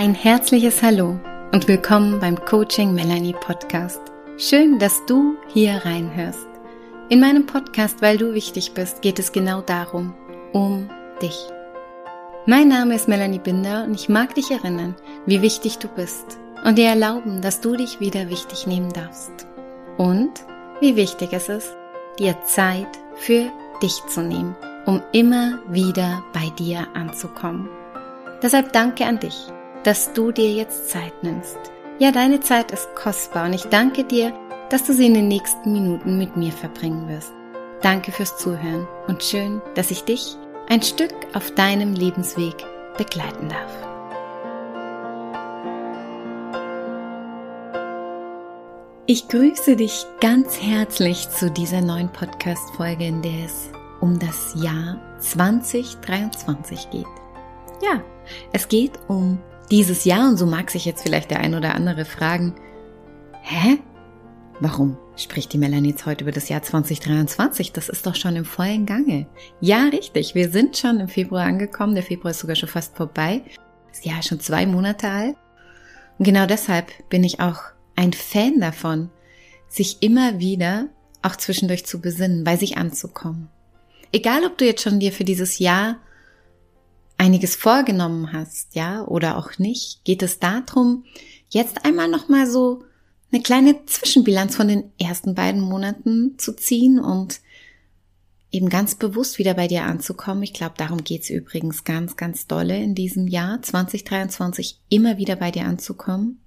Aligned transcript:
Ein 0.00 0.14
herzliches 0.14 0.82
Hallo 0.82 1.20
und 1.52 1.68
willkommen 1.68 2.20
beim 2.20 2.42
Coaching 2.46 2.94
Melanie 2.94 3.34
Podcast. 3.34 4.00
Schön, 4.38 4.78
dass 4.78 5.04
du 5.04 5.36
hier 5.52 5.74
reinhörst. 5.84 6.48
In 7.10 7.20
meinem 7.20 7.44
Podcast, 7.44 8.00
weil 8.00 8.16
du 8.16 8.32
wichtig 8.32 8.72
bist, 8.72 9.02
geht 9.02 9.18
es 9.18 9.30
genau 9.30 9.60
darum, 9.60 10.14
um 10.54 10.88
dich. 11.20 11.38
Mein 12.46 12.68
Name 12.68 12.94
ist 12.94 13.08
Melanie 13.08 13.40
Binder 13.40 13.84
und 13.84 13.92
ich 13.92 14.08
mag 14.08 14.34
dich 14.34 14.50
erinnern, 14.50 14.96
wie 15.26 15.42
wichtig 15.42 15.76
du 15.76 15.88
bist 15.88 16.38
und 16.64 16.78
dir 16.78 16.88
erlauben, 16.88 17.42
dass 17.42 17.60
du 17.60 17.76
dich 17.76 18.00
wieder 18.00 18.30
wichtig 18.30 18.66
nehmen 18.66 18.94
darfst. 18.94 19.46
Und 19.98 20.32
wie 20.80 20.96
wichtig 20.96 21.34
es 21.34 21.50
ist, 21.50 21.76
dir 22.18 22.36
Zeit 22.46 22.88
für 23.16 23.52
dich 23.82 24.02
zu 24.08 24.22
nehmen, 24.22 24.56
um 24.86 25.02
immer 25.12 25.58
wieder 25.68 26.24
bei 26.32 26.48
dir 26.58 26.88
anzukommen. 26.94 27.68
Deshalb 28.42 28.72
danke 28.72 29.04
an 29.04 29.20
dich 29.20 29.52
dass 29.84 30.12
du 30.12 30.32
dir 30.32 30.52
jetzt 30.52 30.90
Zeit 30.90 31.22
nimmst. 31.22 31.58
Ja, 31.98 32.12
deine 32.12 32.40
Zeit 32.40 32.70
ist 32.72 32.94
kostbar 32.94 33.46
und 33.46 33.54
ich 33.54 33.64
danke 33.64 34.04
dir, 34.04 34.32
dass 34.68 34.84
du 34.84 34.92
sie 34.92 35.06
in 35.06 35.14
den 35.14 35.28
nächsten 35.28 35.72
Minuten 35.72 36.18
mit 36.18 36.36
mir 36.36 36.52
verbringen 36.52 37.08
wirst. 37.08 37.32
Danke 37.82 38.12
fürs 38.12 38.36
Zuhören 38.36 38.86
und 39.06 39.22
schön, 39.22 39.60
dass 39.74 39.90
ich 39.90 40.04
dich 40.04 40.36
ein 40.68 40.82
Stück 40.82 41.14
auf 41.34 41.50
deinem 41.52 41.94
Lebensweg 41.94 42.54
begleiten 42.96 43.48
darf. 43.48 43.90
Ich 49.06 49.26
grüße 49.26 49.74
dich 49.74 50.06
ganz 50.20 50.60
herzlich 50.60 51.28
zu 51.30 51.50
dieser 51.50 51.80
neuen 51.80 52.12
Podcast-Folge, 52.12 53.06
in 53.06 53.22
der 53.22 53.44
es 53.44 53.70
um 54.00 54.18
das 54.18 54.54
Jahr 54.54 55.00
2023 55.18 56.90
geht. 56.90 57.06
Ja, 57.82 58.02
es 58.52 58.68
geht 58.68 58.92
um 59.08 59.40
dieses 59.70 60.04
Jahr, 60.04 60.28
und 60.28 60.36
so 60.36 60.46
mag 60.46 60.70
sich 60.70 60.84
jetzt 60.84 61.02
vielleicht 61.02 61.30
der 61.30 61.40
ein 61.40 61.54
oder 61.54 61.74
andere 61.74 62.04
fragen, 62.04 62.54
hä? 63.42 63.78
Warum 64.62 64.98
spricht 65.16 65.52
die 65.52 65.58
Melanie 65.58 65.90
jetzt 65.90 66.04
heute 66.04 66.24
über 66.24 66.32
das 66.32 66.50
Jahr 66.50 66.62
2023? 66.62 67.72
Das 67.72 67.88
ist 67.88 68.06
doch 68.06 68.14
schon 68.14 68.36
im 68.36 68.44
vollen 68.44 68.84
Gange. 68.84 69.26
Ja, 69.60 69.84
richtig. 69.84 70.34
Wir 70.34 70.50
sind 70.50 70.76
schon 70.76 71.00
im 71.00 71.08
Februar 71.08 71.46
angekommen. 71.46 71.94
Der 71.94 72.04
Februar 72.04 72.32
ist 72.32 72.40
sogar 72.40 72.56
schon 72.56 72.68
fast 72.68 72.94
vorbei. 72.94 73.42
Das 73.88 74.04
Jahr 74.04 74.18
ist 74.18 74.28
schon 74.28 74.40
zwei 74.40 74.66
Monate 74.66 75.08
alt. 75.08 75.36
Und 76.18 76.26
genau 76.26 76.44
deshalb 76.44 76.92
bin 77.08 77.24
ich 77.24 77.40
auch 77.40 77.62
ein 77.96 78.12
Fan 78.12 78.60
davon, 78.60 79.08
sich 79.68 80.02
immer 80.02 80.38
wieder 80.38 80.88
auch 81.22 81.36
zwischendurch 81.36 81.86
zu 81.86 82.00
besinnen, 82.00 82.44
bei 82.44 82.56
sich 82.56 82.76
anzukommen. 82.76 83.48
Egal, 84.12 84.44
ob 84.44 84.58
du 84.58 84.66
jetzt 84.66 84.82
schon 84.82 85.00
dir 85.00 85.12
für 85.12 85.24
dieses 85.24 85.58
Jahr 85.58 85.96
einiges 87.20 87.54
vorgenommen 87.54 88.32
hast, 88.32 88.74
ja, 88.74 89.04
oder 89.04 89.36
auch 89.36 89.58
nicht, 89.58 90.02
geht 90.04 90.22
es 90.22 90.38
darum, 90.38 91.04
jetzt 91.50 91.84
einmal 91.84 92.08
nochmal 92.08 92.50
so 92.50 92.82
eine 93.30 93.42
kleine 93.42 93.84
Zwischenbilanz 93.84 94.56
von 94.56 94.68
den 94.68 94.90
ersten 94.98 95.34
beiden 95.34 95.60
Monaten 95.60 96.38
zu 96.38 96.56
ziehen 96.56 96.98
und 96.98 97.40
eben 98.50 98.70
ganz 98.70 98.94
bewusst 98.94 99.38
wieder 99.38 99.52
bei 99.52 99.68
dir 99.68 99.84
anzukommen. 99.84 100.42
Ich 100.42 100.54
glaube, 100.54 100.76
darum 100.78 101.04
geht's 101.04 101.28
übrigens 101.28 101.84
ganz, 101.84 102.16
ganz 102.16 102.46
dolle 102.46 102.82
in 102.82 102.94
diesem 102.94 103.28
Jahr 103.28 103.60
2023 103.60 104.80
immer 104.88 105.18
wieder 105.18 105.36
bei 105.36 105.50
dir 105.50 105.66
anzukommen. 105.66 106.40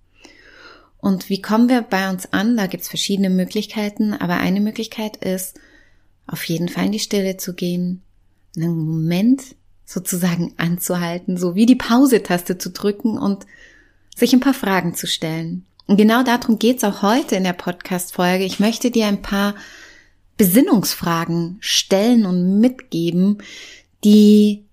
Und 0.97 1.29
wie 1.29 1.41
kommen 1.41 1.69
wir 1.69 1.83
bei 1.83 2.09
uns 2.09 2.33
an? 2.33 2.57
Da 2.57 2.65
gibt's 2.65 2.87
verschiedene 2.87 3.29
Möglichkeiten, 3.29 4.13
aber 4.13 4.37
eine 4.37 4.59
Möglichkeit 4.59 5.17
ist, 5.17 5.59
auf 6.25 6.43
jeden 6.45 6.67
Fall 6.67 6.87
in 6.87 6.93
die 6.93 6.99
Stille 6.99 7.37
zu 7.37 7.53
gehen, 7.53 8.01
einen 8.55 8.75
Moment 8.75 9.55
sozusagen 9.85 10.53
anzuhalten, 10.57 11.37
so 11.37 11.55
wie 11.55 11.65
die 11.65 11.75
Pause-Taste 11.75 12.57
zu 12.57 12.71
drücken 12.71 13.17
und 13.17 13.45
sich 14.15 14.33
ein 14.33 14.39
paar 14.39 14.53
Fragen 14.53 14.95
zu 14.95 15.07
stellen. 15.07 15.65
Und 15.85 15.97
genau 15.97 16.23
darum 16.23 16.59
geht's 16.59 16.83
auch 16.83 17.01
heute 17.01 17.35
in 17.35 17.43
der 17.43 17.53
Podcast-Folge. 17.53 18.45
Ich 18.45 18.59
möchte 18.59 18.91
dir 18.91 19.07
ein 19.07 19.21
paar 19.21 19.55
Besinnungsfragen 20.37 21.57
stellen 21.59 22.25
und 22.25 22.59
mitgeben, 22.59 23.39
die 24.03 24.65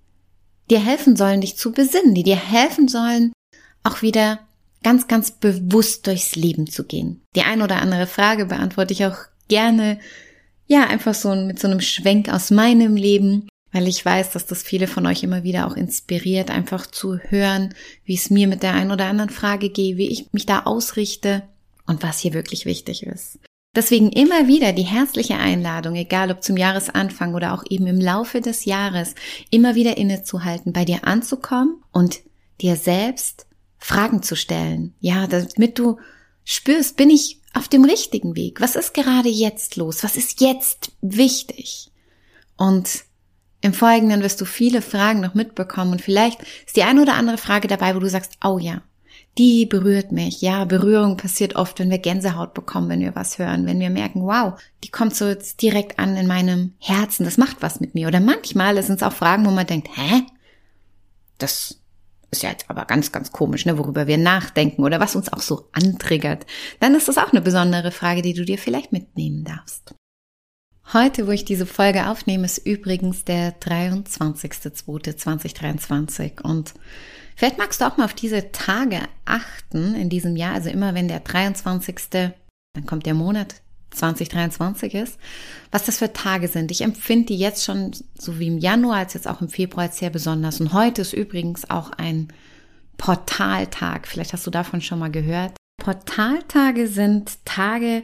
dir 0.70 0.80
helfen 0.80 1.16
sollen, 1.16 1.40
dich 1.40 1.56
zu 1.56 1.72
besinnen, 1.72 2.14
die 2.14 2.22
dir 2.22 2.36
helfen 2.36 2.88
sollen, 2.88 3.32
auch 3.82 4.02
wieder 4.02 4.40
ganz, 4.82 5.08
ganz 5.08 5.32
bewusst 5.32 6.06
durchs 6.06 6.36
Leben 6.36 6.66
zu 6.66 6.84
gehen. 6.84 7.22
Die 7.34 7.42
ein 7.42 7.60
oder 7.60 7.82
andere 7.82 8.06
Frage 8.06 8.46
beantworte 8.46 8.92
ich 8.92 9.04
auch 9.04 9.16
gerne, 9.48 9.98
ja, 10.66 10.86
einfach 10.86 11.14
so 11.14 11.34
mit 11.34 11.58
so 11.58 11.66
einem 11.66 11.80
Schwenk 11.80 12.28
aus 12.28 12.50
meinem 12.50 12.94
Leben 12.94 13.48
weil 13.72 13.86
ich 13.88 14.04
weiß, 14.04 14.30
dass 14.30 14.46
das 14.46 14.62
viele 14.62 14.86
von 14.86 15.06
euch 15.06 15.22
immer 15.22 15.42
wieder 15.42 15.66
auch 15.66 15.76
inspiriert, 15.76 16.50
einfach 16.50 16.86
zu 16.86 17.18
hören, 17.18 17.74
wie 18.04 18.14
es 18.14 18.30
mir 18.30 18.48
mit 18.48 18.62
der 18.62 18.74
einen 18.74 18.90
oder 18.90 19.06
anderen 19.06 19.30
Frage 19.30 19.70
geht, 19.70 19.96
wie 19.96 20.08
ich 20.08 20.32
mich 20.32 20.46
da 20.46 20.60
ausrichte 20.60 21.42
und 21.86 22.02
was 22.02 22.18
hier 22.18 22.34
wirklich 22.34 22.66
wichtig 22.66 23.04
ist. 23.04 23.38
Deswegen 23.74 24.10
immer 24.10 24.48
wieder 24.48 24.72
die 24.72 24.82
herzliche 24.82 25.36
Einladung, 25.36 25.94
egal 25.94 26.32
ob 26.32 26.42
zum 26.42 26.56
Jahresanfang 26.56 27.34
oder 27.34 27.54
auch 27.54 27.62
eben 27.70 27.86
im 27.86 28.00
Laufe 28.00 28.40
des 28.40 28.64
Jahres, 28.64 29.14
immer 29.50 29.76
wieder 29.76 29.96
innezuhalten, 29.96 30.72
bei 30.72 30.84
dir 30.84 31.04
anzukommen 31.04 31.80
und 31.92 32.20
dir 32.60 32.74
selbst 32.74 33.46
Fragen 33.78 34.24
zu 34.24 34.34
stellen. 34.34 34.94
Ja, 34.98 35.28
damit 35.28 35.78
du 35.78 35.98
spürst, 36.44 36.96
bin 36.96 37.10
ich 37.10 37.40
auf 37.54 37.68
dem 37.68 37.84
richtigen 37.84 38.34
Weg? 38.34 38.60
Was 38.60 38.74
ist 38.74 38.92
gerade 38.92 39.28
jetzt 39.28 39.76
los? 39.76 40.02
Was 40.02 40.16
ist 40.16 40.40
jetzt 40.40 40.92
wichtig? 41.00 41.92
Und 42.56 43.04
im 43.60 43.72
Folgenden 43.72 44.22
wirst 44.22 44.40
du 44.40 44.44
viele 44.44 44.82
Fragen 44.82 45.20
noch 45.20 45.34
mitbekommen 45.34 45.92
und 45.92 46.00
vielleicht 46.00 46.42
ist 46.66 46.76
die 46.76 46.82
eine 46.82 47.02
oder 47.02 47.14
andere 47.14 47.38
Frage 47.38 47.68
dabei, 47.68 47.94
wo 47.94 47.98
du 47.98 48.08
sagst, 48.08 48.38
oh 48.42 48.58
ja, 48.58 48.82
die 49.38 49.66
berührt 49.66 50.12
mich. 50.12 50.40
Ja, 50.40 50.64
Berührung 50.64 51.16
passiert 51.16 51.56
oft, 51.56 51.78
wenn 51.78 51.90
wir 51.90 51.98
Gänsehaut 51.98 52.54
bekommen, 52.54 52.88
wenn 52.88 53.00
wir 53.00 53.14
was 53.14 53.38
hören, 53.38 53.66
wenn 53.66 53.80
wir 53.80 53.90
merken, 53.90 54.22
wow, 54.22 54.60
die 54.82 54.90
kommt 54.90 55.14
so 55.14 55.26
jetzt 55.26 55.62
direkt 55.62 55.98
an 55.98 56.16
in 56.16 56.26
meinem 56.26 56.74
Herzen, 56.78 57.24
das 57.24 57.38
macht 57.38 57.58
was 57.60 57.80
mit 57.80 57.94
mir. 57.94 58.08
Oder 58.08 58.20
manchmal 58.20 58.82
sind 58.82 58.96
es 58.96 59.02
auch 59.02 59.12
Fragen, 59.12 59.46
wo 59.46 59.50
man 59.50 59.66
denkt, 59.66 59.88
hä? 59.94 60.22
Das 61.38 61.80
ist 62.30 62.42
ja 62.42 62.50
jetzt 62.50 62.68
aber 62.68 62.84
ganz, 62.84 63.12
ganz 63.12 63.32
komisch, 63.32 63.66
ne, 63.66 63.78
worüber 63.78 64.06
wir 64.06 64.18
nachdenken 64.18 64.84
oder 64.84 65.00
was 65.00 65.16
uns 65.16 65.32
auch 65.32 65.40
so 65.40 65.68
antriggert. 65.72 66.46
Dann 66.78 66.94
ist 66.94 67.08
das 67.08 67.18
auch 67.18 67.32
eine 67.32 67.40
besondere 67.40 67.90
Frage, 67.90 68.22
die 68.22 68.34
du 68.34 68.44
dir 68.44 68.58
vielleicht 68.58 68.92
mitnehmen 68.92 69.44
darfst. 69.44 69.94
Heute, 70.92 71.28
wo 71.28 71.30
ich 71.30 71.44
diese 71.44 71.66
Folge 71.66 72.08
aufnehme, 72.08 72.46
ist 72.46 72.58
übrigens 72.58 73.24
der 73.24 73.56
23.02.2023 73.60 76.42
und 76.42 76.74
vielleicht 77.36 77.58
magst 77.58 77.80
du 77.80 77.84
auch 77.84 77.96
mal 77.96 78.06
auf 78.06 78.14
diese 78.14 78.50
Tage 78.50 78.98
achten 79.24 79.94
in 79.94 80.08
diesem 80.08 80.34
Jahr, 80.34 80.54
also 80.54 80.68
immer 80.68 80.92
wenn 80.94 81.06
der 81.06 81.20
23. 81.20 81.94
dann 82.10 82.34
kommt 82.86 83.06
der 83.06 83.14
Monat 83.14 83.62
2023 83.90 84.94
ist, 84.94 85.16
was 85.70 85.84
das 85.84 85.98
für 85.98 86.12
Tage 86.12 86.48
sind. 86.48 86.72
Ich 86.72 86.80
empfinde 86.80 87.26
die 87.26 87.38
jetzt 87.38 87.64
schon 87.64 87.92
so 88.18 88.40
wie 88.40 88.48
im 88.48 88.58
Januar 88.58 88.96
als 88.96 89.14
jetzt 89.14 89.28
auch 89.28 89.40
im 89.40 89.48
Februar 89.48 89.84
als 89.84 89.98
sehr 89.98 90.10
besonders 90.10 90.60
und 90.60 90.72
heute 90.72 91.02
ist 91.02 91.12
übrigens 91.12 91.70
auch 91.70 91.92
ein 91.92 92.32
Portaltag. 92.96 94.08
Vielleicht 94.08 94.32
hast 94.32 94.44
du 94.44 94.50
davon 94.50 94.80
schon 94.80 94.98
mal 94.98 95.12
gehört. 95.12 95.52
Portaltage 95.80 96.88
sind 96.88 97.44
Tage, 97.44 98.02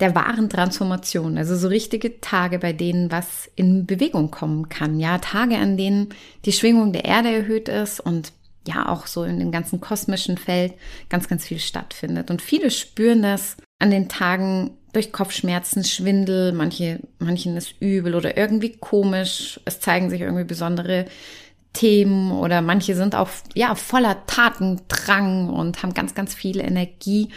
der 0.00 0.14
wahren 0.14 0.48
Transformation. 0.48 1.38
Also 1.38 1.56
so 1.56 1.68
richtige 1.68 2.20
Tage, 2.20 2.58
bei 2.58 2.72
denen 2.72 3.10
was 3.12 3.50
in 3.54 3.86
Bewegung 3.86 4.30
kommen 4.30 4.68
kann. 4.68 4.98
Ja, 4.98 5.18
Tage, 5.18 5.56
an 5.56 5.76
denen 5.76 6.08
die 6.44 6.52
Schwingung 6.52 6.92
der 6.92 7.04
Erde 7.04 7.30
erhöht 7.30 7.68
ist 7.68 8.00
und 8.00 8.32
ja 8.66 8.88
auch 8.88 9.06
so 9.06 9.24
in 9.24 9.38
dem 9.38 9.52
ganzen 9.52 9.80
kosmischen 9.80 10.36
Feld 10.36 10.74
ganz, 11.08 11.28
ganz 11.28 11.44
viel 11.44 11.58
stattfindet. 11.58 12.30
Und 12.30 12.42
viele 12.42 12.70
spüren 12.70 13.22
das 13.22 13.56
an 13.78 13.90
den 13.90 14.08
Tagen 14.08 14.72
durch 14.92 15.12
Kopfschmerzen, 15.12 15.84
Schwindel, 15.84 16.52
manche, 16.52 17.00
manchen 17.18 17.56
ist 17.56 17.74
übel 17.80 18.14
oder 18.14 18.36
irgendwie 18.36 18.76
komisch. 18.76 19.60
Es 19.64 19.80
zeigen 19.80 20.10
sich 20.10 20.20
irgendwie 20.20 20.44
besondere 20.44 21.06
Themen 21.72 22.32
oder 22.32 22.62
manche 22.62 22.96
sind 22.96 23.14
auch 23.14 23.28
ja 23.54 23.74
voller 23.74 24.26
Tatendrang 24.26 25.48
und 25.48 25.82
haben 25.82 25.94
ganz 25.94 26.14
ganz 26.14 26.34
viel 26.34 26.60
Energie. 26.60 27.28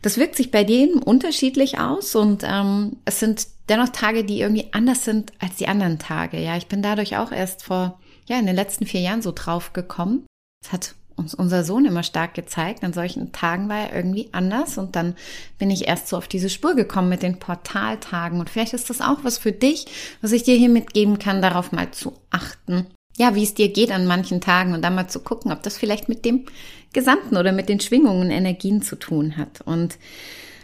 Das 0.00 0.16
wirkt 0.16 0.36
sich 0.36 0.50
bei 0.50 0.64
denen 0.64 1.02
unterschiedlich 1.02 1.78
aus 1.78 2.14
und 2.14 2.42
ähm, 2.44 2.96
es 3.04 3.20
sind 3.20 3.46
dennoch 3.68 3.90
Tage, 3.90 4.24
die 4.24 4.40
irgendwie 4.40 4.68
anders 4.72 5.04
sind 5.04 5.32
als 5.40 5.56
die 5.56 5.68
anderen 5.68 5.98
Tage. 5.98 6.40
Ja, 6.40 6.56
ich 6.56 6.68
bin 6.68 6.82
dadurch 6.82 7.18
auch 7.18 7.32
erst 7.32 7.64
vor 7.64 7.98
ja 8.26 8.38
in 8.38 8.46
den 8.46 8.56
letzten 8.56 8.86
vier 8.86 9.00
Jahren 9.00 9.22
so 9.22 9.32
drauf 9.32 9.74
gekommen. 9.74 10.24
Das 10.62 10.72
hat 10.72 10.94
uns 11.16 11.34
unser 11.34 11.62
Sohn 11.62 11.84
immer 11.84 12.02
stark 12.02 12.32
gezeigt. 12.32 12.84
An 12.84 12.94
solchen 12.94 13.32
Tagen 13.32 13.68
war 13.68 13.90
er 13.90 13.94
irgendwie 13.94 14.30
anders 14.32 14.78
und 14.78 14.96
dann 14.96 15.16
bin 15.58 15.70
ich 15.70 15.86
erst 15.86 16.08
so 16.08 16.16
auf 16.16 16.28
diese 16.28 16.48
Spur 16.48 16.74
gekommen 16.74 17.10
mit 17.10 17.22
den 17.22 17.38
Portaltagen 17.38 18.40
und 18.40 18.48
vielleicht 18.48 18.72
ist 18.72 18.88
das 18.88 19.02
auch 19.02 19.18
was 19.22 19.36
für 19.36 19.52
dich, 19.52 19.86
was 20.22 20.32
ich 20.32 20.44
dir 20.44 20.56
hier 20.56 20.70
mitgeben 20.70 21.18
kann, 21.18 21.42
darauf 21.42 21.72
mal 21.72 21.90
zu 21.90 22.14
achten 22.30 22.86
ja, 23.16 23.34
wie 23.34 23.42
es 23.42 23.54
dir 23.54 23.68
geht 23.68 23.90
an 23.90 24.06
manchen 24.06 24.40
Tagen 24.40 24.74
und 24.74 24.82
dann 24.82 24.94
mal 24.94 25.08
zu 25.08 25.20
gucken, 25.20 25.52
ob 25.52 25.62
das 25.62 25.76
vielleicht 25.76 26.08
mit 26.08 26.24
dem 26.24 26.46
Gesamten 26.92 27.36
oder 27.36 27.52
mit 27.52 27.68
den 27.68 27.80
Schwingungen, 27.80 28.30
Energien 28.30 28.82
zu 28.82 28.96
tun 28.96 29.36
hat. 29.36 29.60
Und 29.62 29.98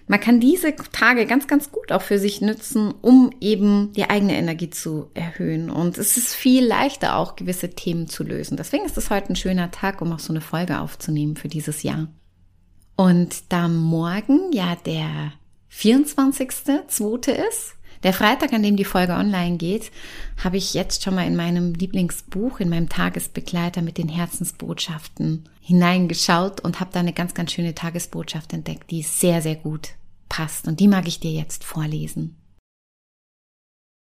man 0.06 0.20
kann 0.20 0.40
diese 0.40 0.74
Tage 0.74 1.26
ganz, 1.26 1.46
ganz 1.46 1.70
gut 1.70 1.92
auch 1.92 2.00
für 2.00 2.18
sich 2.18 2.40
nutzen, 2.40 2.94
um 3.02 3.30
eben 3.40 3.92
die 3.92 4.08
eigene 4.08 4.36
Energie 4.36 4.70
zu 4.70 5.10
erhöhen. 5.12 5.68
Und 5.70 5.98
es 5.98 6.16
ist 6.16 6.34
viel 6.34 6.64
leichter 6.64 7.16
auch 7.16 7.36
gewisse 7.36 7.70
Themen 7.70 8.08
zu 8.08 8.24
lösen. 8.24 8.56
Deswegen 8.56 8.86
ist 8.86 8.96
es 8.96 9.10
heute 9.10 9.30
ein 9.30 9.36
schöner 9.36 9.70
Tag, 9.70 10.00
um 10.00 10.12
auch 10.12 10.18
so 10.18 10.32
eine 10.32 10.40
Folge 10.40 10.80
aufzunehmen 10.80 11.36
für 11.36 11.48
dieses 11.48 11.82
Jahr. 11.82 12.08
Und 12.96 13.52
da 13.52 13.68
morgen 13.68 14.50
ja 14.52 14.76
der 14.86 15.32
24.2. 15.70 17.30
ist, 17.30 17.74
der 18.02 18.12
Freitag, 18.12 18.52
an 18.52 18.62
dem 18.62 18.76
die 18.76 18.84
Folge 18.84 19.14
online 19.14 19.56
geht, 19.56 19.90
habe 20.42 20.56
ich 20.56 20.74
jetzt 20.74 21.02
schon 21.02 21.14
mal 21.14 21.26
in 21.26 21.36
meinem 21.36 21.74
Lieblingsbuch, 21.74 22.60
in 22.60 22.68
meinem 22.68 22.88
Tagesbegleiter 22.88 23.82
mit 23.82 23.98
den 23.98 24.08
Herzensbotschaften 24.08 25.48
hineingeschaut 25.60 26.60
und 26.60 26.80
habe 26.80 26.90
da 26.92 27.00
eine 27.00 27.12
ganz, 27.12 27.34
ganz 27.34 27.52
schöne 27.52 27.74
Tagesbotschaft 27.74 28.52
entdeckt, 28.52 28.90
die 28.90 29.02
sehr, 29.02 29.42
sehr 29.42 29.56
gut 29.56 29.90
passt. 30.28 30.68
Und 30.68 30.80
die 30.80 30.88
mag 30.88 31.08
ich 31.08 31.20
dir 31.20 31.32
jetzt 31.32 31.64
vorlesen. 31.64 32.36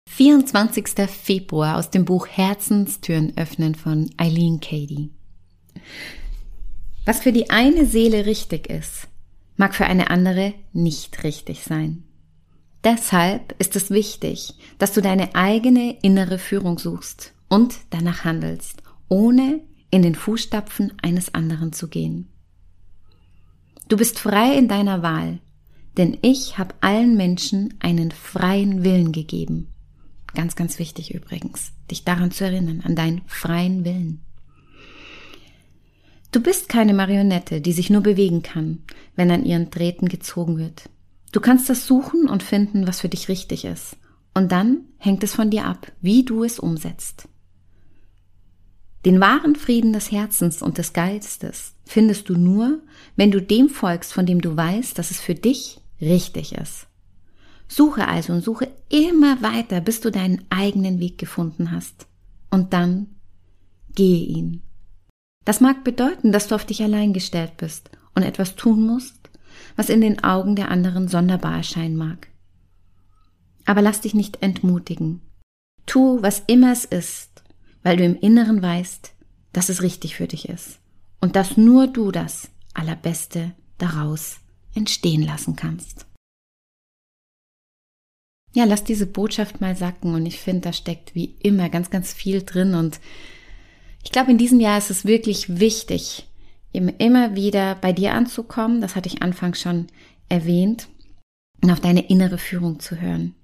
24. 0.09 1.09
Februar 1.09 1.77
aus 1.77 1.89
dem 1.89 2.05
Buch 2.05 2.27
Herzenstüren 2.27 3.33
öffnen 3.35 3.75
von 3.75 4.11
Eileen 4.17 4.59
Cady. 4.59 5.09
Was 7.05 7.19
für 7.19 7.33
die 7.33 7.49
eine 7.49 7.85
Seele 7.85 8.25
richtig 8.25 8.69
ist, 8.69 9.07
mag 9.57 9.75
für 9.75 9.85
eine 9.85 10.09
andere 10.09 10.53
nicht 10.71 11.23
richtig 11.23 11.63
sein. 11.63 12.03
Deshalb 12.83 13.55
ist 13.59 13.75
es 13.75 13.91
wichtig, 13.91 14.55
dass 14.77 14.93
du 14.93 15.01
deine 15.01 15.35
eigene 15.35 15.97
innere 16.01 16.37
Führung 16.37 16.77
suchst 16.77 17.33
und 17.47 17.75
danach 17.91 18.25
handelst, 18.25 18.83
ohne 19.07 19.61
in 19.89 20.01
den 20.01 20.15
Fußstapfen 20.15 20.93
eines 21.01 21.33
anderen 21.33 21.71
zu 21.71 21.87
gehen. 21.87 22.27
Du 23.87 23.95
bist 23.95 24.19
frei 24.19 24.57
in 24.57 24.67
deiner 24.67 25.01
Wahl, 25.01 25.39
denn 25.97 26.17
ich 26.21 26.57
habe 26.57 26.73
allen 26.81 27.15
Menschen 27.15 27.75
einen 27.79 28.11
freien 28.11 28.83
Willen 28.83 29.11
gegeben. 29.11 29.67
Ganz, 30.33 30.55
ganz 30.55 30.79
wichtig 30.79 31.13
übrigens, 31.13 31.73
dich 31.91 32.03
daran 32.03 32.31
zu 32.31 32.43
erinnern, 32.43 32.81
an 32.83 32.95
deinen 32.95 33.21
freien 33.27 33.85
Willen. 33.85 34.21
Du 36.31 36.41
bist 36.41 36.67
keine 36.67 36.95
Marionette, 36.95 37.61
die 37.61 37.73
sich 37.73 37.91
nur 37.91 38.01
bewegen 38.01 38.41
kann, 38.41 38.79
wenn 39.15 39.29
an 39.29 39.45
ihren 39.45 39.69
Drähten 39.69 40.09
gezogen 40.09 40.57
wird. 40.57 40.89
Du 41.33 41.41
kannst 41.41 41.67
das 41.67 41.87
suchen 41.87 42.29
und 42.29 42.43
finden, 42.43 42.87
was 42.87 43.01
für 43.01 43.09
dich 43.09 43.27
richtig 43.27 43.65
ist. 43.65 43.97
Und 44.35 44.51
dann 44.51 44.85
hängt 44.97 45.23
es 45.23 45.33
von 45.33 45.49
dir 45.49 45.65
ab, 45.65 45.91
wie 45.99 46.23
du 46.23 46.43
es 46.43 46.59
umsetzt. 46.59 47.27
Den 49.03 49.19
wahren 49.19 49.55
Frieden 49.55 49.93
des 49.93 50.11
Herzens 50.11 50.61
und 50.61 50.77
des 50.77 50.93
Geistes 50.93 51.73
findest 51.85 52.29
du 52.29 52.37
nur, 52.37 52.81
wenn 53.15 53.31
du 53.31 53.41
dem 53.41 53.67
folgst, 53.67 54.13
von 54.13 54.25
dem 54.25 54.41
du 54.41 54.55
weißt, 54.55 54.97
dass 54.97 55.11
es 55.11 55.19
für 55.19 55.35
dich 55.35 55.81
richtig 55.99 56.53
ist. 56.53 56.87
Suche 57.67 58.07
also 58.07 58.31
und 58.31 58.43
suche 58.43 58.69
immer 58.89 59.41
weiter, 59.41 59.81
bis 59.81 60.01
du 60.01 60.11
deinen 60.11 60.45
eigenen 60.51 60.99
Weg 60.99 61.17
gefunden 61.17 61.71
hast. 61.71 62.05
Und 62.51 62.73
dann 62.73 63.07
gehe 63.95 64.23
ihn. 64.23 64.61
Das 65.45 65.61
mag 65.61 65.83
bedeuten, 65.83 66.31
dass 66.31 66.47
du 66.47 66.55
auf 66.55 66.65
dich 66.65 66.83
allein 66.83 67.11
gestellt 67.11 67.57
bist 67.57 67.89
und 68.13 68.21
etwas 68.21 68.55
tun 68.55 68.85
musst, 68.85 69.22
was 69.75 69.89
in 69.89 70.01
den 70.01 70.23
Augen 70.23 70.55
der 70.55 70.69
anderen 70.69 71.07
sonderbar 71.07 71.57
erscheinen 71.57 71.95
mag. 71.95 72.27
Aber 73.65 73.81
lass 73.81 74.01
dich 74.01 74.13
nicht 74.13 74.41
entmutigen. 74.41 75.21
Tu, 75.85 76.21
was 76.21 76.43
immer 76.47 76.71
es 76.71 76.85
ist, 76.85 77.43
weil 77.81 77.97
du 77.97 78.03
im 78.03 78.15
Inneren 78.15 78.61
weißt, 78.61 79.13
dass 79.51 79.69
es 79.69 79.81
richtig 79.81 80.15
für 80.15 80.27
dich 80.27 80.49
ist 80.49 80.79
und 81.21 81.35
dass 81.35 81.57
nur 81.57 81.87
du 81.87 82.11
das 82.11 82.49
Allerbeste 82.73 83.51
daraus 83.77 84.37
entstehen 84.73 85.23
lassen 85.23 85.55
kannst. 85.55 86.05
Ja, 88.53 88.65
lass 88.65 88.83
diese 88.83 89.07
Botschaft 89.07 89.61
mal 89.61 89.75
sacken 89.75 90.13
und 90.13 90.25
ich 90.25 90.39
finde, 90.39 90.61
da 90.61 90.73
steckt 90.73 91.15
wie 91.15 91.35
immer 91.41 91.69
ganz, 91.69 91.89
ganz 91.89 92.13
viel 92.13 92.43
drin 92.43 92.75
und 92.75 92.99
ich 94.03 94.11
glaube, 94.11 94.31
in 94.31 94.37
diesem 94.37 94.59
Jahr 94.59 94.77
ist 94.77 94.91
es 94.91 95.05
wirklich 95.05 95.59
wichtig, 95.59 96.27
immer 96.73 97.35
wieder 97.35 97.75
bei 97.75 97.93
dir 97.93 98.13
anzukommen, 98.13 98.81
das 98.81 98.95
hatte 98.95 99.07
ich 99.07 99.21
anfangs 99.21 99.61
schon 99.61 99.87
erwähnt, 100.29 100.87
und 101.63 101.71
auf 101.71 101.79
deine 101.79 102.09
innere 102.09 102.37
Führung 102.37 102.79
zu 102.79 102.99
hören. 102.99 103.35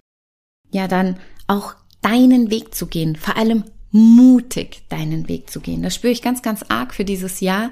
Ja, 0.72 0.88
dann 0.88 1.18
auch 1.48 1.74
deinen 2.02 2.52
Weg 2.52 2.76
zu 2.76 2.88
gehen, 2.88 3.16
vor 3.16 3.38
allem 3.38 3.64
mutig 3.92 4.84
deinen 4.90 5.28
Weg 5.28 5.50
zu 5.50 5.62
gehen. 5.62 5.81
Das 5.81 5.96
spüre 5.96 6.14
ich 6.14 6.22
ganz, 6.22 6.42
ganz 6.42 6.64
arg 6.68 6.94
für 6.94 7.06
dieses 7.06 7.40
Jahr. 7.40 7.72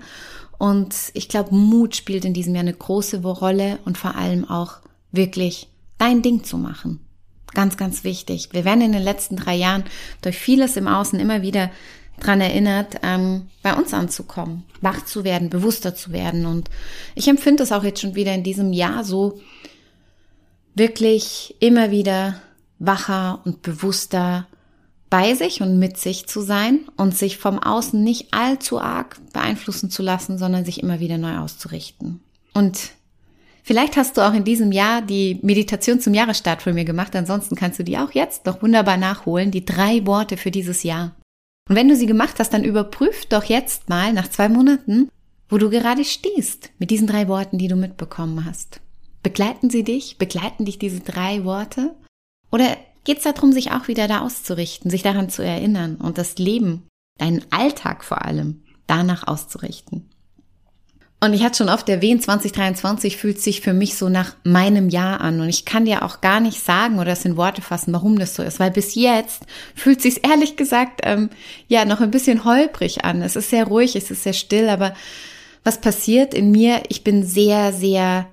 Und 0.57 0.95
ich 1.13 1.29
glaube, 1.29 1.53
Mut 1.53 1.95
spielt 1.95 2.25
in 2.25 2.33
diesem 2.33 2.55
Jahr 2.55 2.63
eine 2.63 2.73
große 2.73 3.21
Rolle 3.21 3.77
und 3.85 3.97
vor 3.97 4.15
allem 4.15 4.49
auch 4.49 4.77
wirklich 5.11 5.67
dein 5.99 6.21
Ding 6.21 6.43
zu 6.43 6.57
machen. 6.57 7.01
Ganz, 7.53 7.77
ganz 7.77 8.03
wichtig. 8.03 8.49
Wir 8.51 8.65
werden 8.65 8.81
in 8.81 8.91
den 8.91 9.03
letzten 9.03 9.35
drei 9.35 9.55
Jahren 9.55 9.83
durch 10.21 10.37
vieles 10.37 10.77
im 10.77 10.87
Außen 10.87 11.19
immer 11.19 11.41
wieder 11.41 11.69
dran 12.19 12.41
erinnert, 12.41 12.95
ähm, 13.03 13.47
bei 13.61 13.73
uns 13.73 13.93
anzukommen, 13.93 14.63
wach 14.81 15.05
zu 15.05 15.23
werden, 15.23 15.49
bewusster 15.49 15.95
zu 15.95 16.11
werden. 16.11 16.45
Und 16.45 16.69
ich 17.15 17.27
empfinde 17.27 17.63
es 17.63 17.71
auch 17.71 17.83
jetzt 17.83 18.01
schon 18.01 18.15
wieder 18.15 18.33
in 18.33 18.43
diesem 18.43 18.73
Jahr 18.73 19.03
so, 19.03 19.39
wirklich 20.75 21.55
immer 21.59 21.91
wieder 21.91 22.35
wacher 22.79 23.41
und 23.45 23.61
bewusster 23.61 24.47
bei 25.09 25.33
sich 25.33 25.61
und 25.61 25.79
mit 25.79 25.97
sich 25.97 26.27
zu 26.27 26.41
sein 26.41 26.81
und 26.97 27.17
sich 27.17 27.37
vom 27.37 27.59
Außen 27.59 28.01
nicht 28.03 28.33
allzu 28.33 28.79
arg 28.79 29.19
beeinflussen 29.33 29.89
zu 29.89 30.03
lassen, 30.03 30.37
sondern 30.37 30.65
sich 30.65 30.83
immer 30.83 30.99
wieder 30.99 31.17
neu 31.17 31.37
auszurichten. 31.37 32.19
Und 32.53 32.91
vielleicht 33.63 33.95
hast 33.95 34.17
du 34.17 34.21
auch 34.21 34.33
in 34.33 34.43
diesem 34.43 34.71
Jahr 34.71 35.01
die 35.01 35.39
Meditation 35.41 36.01
zum 36.01 36.13
Jahresstart 36.13 36.61
von 36.61 36.73
mir 36.73 36.85
gemacht, 36.85 37.15
ansonsten 37.15 37.55
kannst 37.55 37.79
du 37.79 37.83
die 37.83 37.97
auch 37.97 38.11
jetzt 38.11 38.45
noch 38.45 38.61
wunderbar 38.61 38.97
nachholen, 38.97 39.49
die 39.49 39.65
drei 39.65 40.05
Worte 40.05 40.35
für 40.35 40.51
dieses 40.51 40.83
Jahr. 40.83 41.15
Und 41.67 41.75
wenn 41.75 41.87
du 41.87 41.95
sie 41.95 42.05
gemacht 42.05 42.35
hast, 42.39 42.53
dann 42.53 42.63
überprüf 42.63 43.25
doch 43.25 43.43
jetzt 43.43 43.89
mal 43.89 44.13
nach 44.13 44.29
zwei 44.29 44.49
Monaten, 44.49 45.09
wo 45.49 45.57
du 45.57 45.69
gerade 45.69 46.03
stehst 46.03 46.71
mit 46.79 46.91
diesen 46.91 47.07
drei 47.07 47.27
Worten, 47.27 47.57
die 47.57 47.67
du 47.67 47.75
mitbekommen 47.75 48.45
hast. 48.45 48.81
Begleiten 49.23 49.69
sie 49.69 49.83
dich? 49.83 50.17
Begleiten 50.17 50.65
dich 50.65 50.79
diese 50.79 51.01
drei 51.01 51.43
Worte? 51.43 51.95
Oder 52.51 52.77
geht 53.03 53.17
es 53.17 53.23
darum, 53.23 53.51
sich 53.51 53.71
auch 53.71 53.87
wieder 53.87 54.07
da 54.07 54.21
auszurichten, 54.21 54.89
sich 54.89 55.03
daran 55.03 55.29
zu 55.29 55.43
erinnern 55.43 55.95
und 55.95 56.17
das 56.17 56.37
Leben, 56.37 56.87
deinen 57.17 57.43
Alltag 57.51 58.03
vor 58.03 58.23
allem, 58.23 58.63
danach 58.85 59.27
auszurichten? 59.27 60.09
Und 61.19 61.33
ich 61.33 61.43
hatte 61.43 61.57
schon 61.57 61.69
oft 61.69 61.89
erwähnt, 61.89 62.21
2023 62.21 63.17
fühlt 63.17 63.41
sich 63.41 63.61
für 63.61 63.73
mich 63.73 63.97
so 63.97 64.07
nach 64.07 64.35
meinem 64.43 64.87
Jahr 64.87 65.19
an. 65.19 65.41
Und 65.41 65.49
ich 65.49 65.65
kann 65.65 65.85
dir 65.85 66.03
auch 66.03 66.21
gar 66.21 66.39
nicht 66.39 66.63
sagen 66.63 66.99
oder 66.99 67.13
es 67.13 67.25
in 67.25 67.37
Worte 67.37 67.63
fassen, 67.63 67.91
warum 67.91 68.19
das 68.19 68.35
so 68.35 68.43
ist. 68.43 68.59
Weil 68.59 68.69
bis 68.69 68.93
jetzt 68.93 69.41
fühlt 69.73 69.99
sich 69.99 70.27
ehrlich 70.27 70.57
gesagt 70.57 71.01
ähm, 71.03 71.31
ja 71.67 71.85
noch 71.85 72.01
ein 72.01 72.11
bisschen 72.11 72.45
holprig 72.45 73.03
an. 73.03 73.23
Es 73.23 73.35
ist 73.35 73.49
sehr 73.49 73.65
ruhig, 73.65 73.95
es 73.95 74.11
ist 74.11 74.23
sehr 74.23 74.33
still, 74.33 74.69
aber 74.69 74.93
was 75.63 75.81
passiert 75.81 76.35
in 76.35 76.51
mir? 76.51 76.83
Ich 76.89 77.03
bin 77.03 77.25
sehr, 77.25 77.73
sehr 77.73 78.27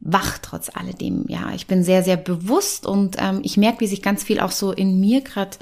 wach 0.00 0.38
trotz 0.38 0.68
alledem. 0.68 1.24
Ja, 1.28 1.52
ich 1.54 1.66
bin 1.66 1.82
sehr, 1.82 2.02
sehr 2.02 2.18
bewusst 2.18 2.86
und 2.86 3.16
ähm, 3.18 3.40
ich 3.42 3.56
merke, 3.56 3.80
wie 3.80 3.86
sich 3.86 4.02
ganz 4.02 4.22
viel 4.22 4.40
auch 4.40 4.52
so 4.52 4.72
in 4.72 5.00
mir 5.00 5.22
gerade 5.22 5.56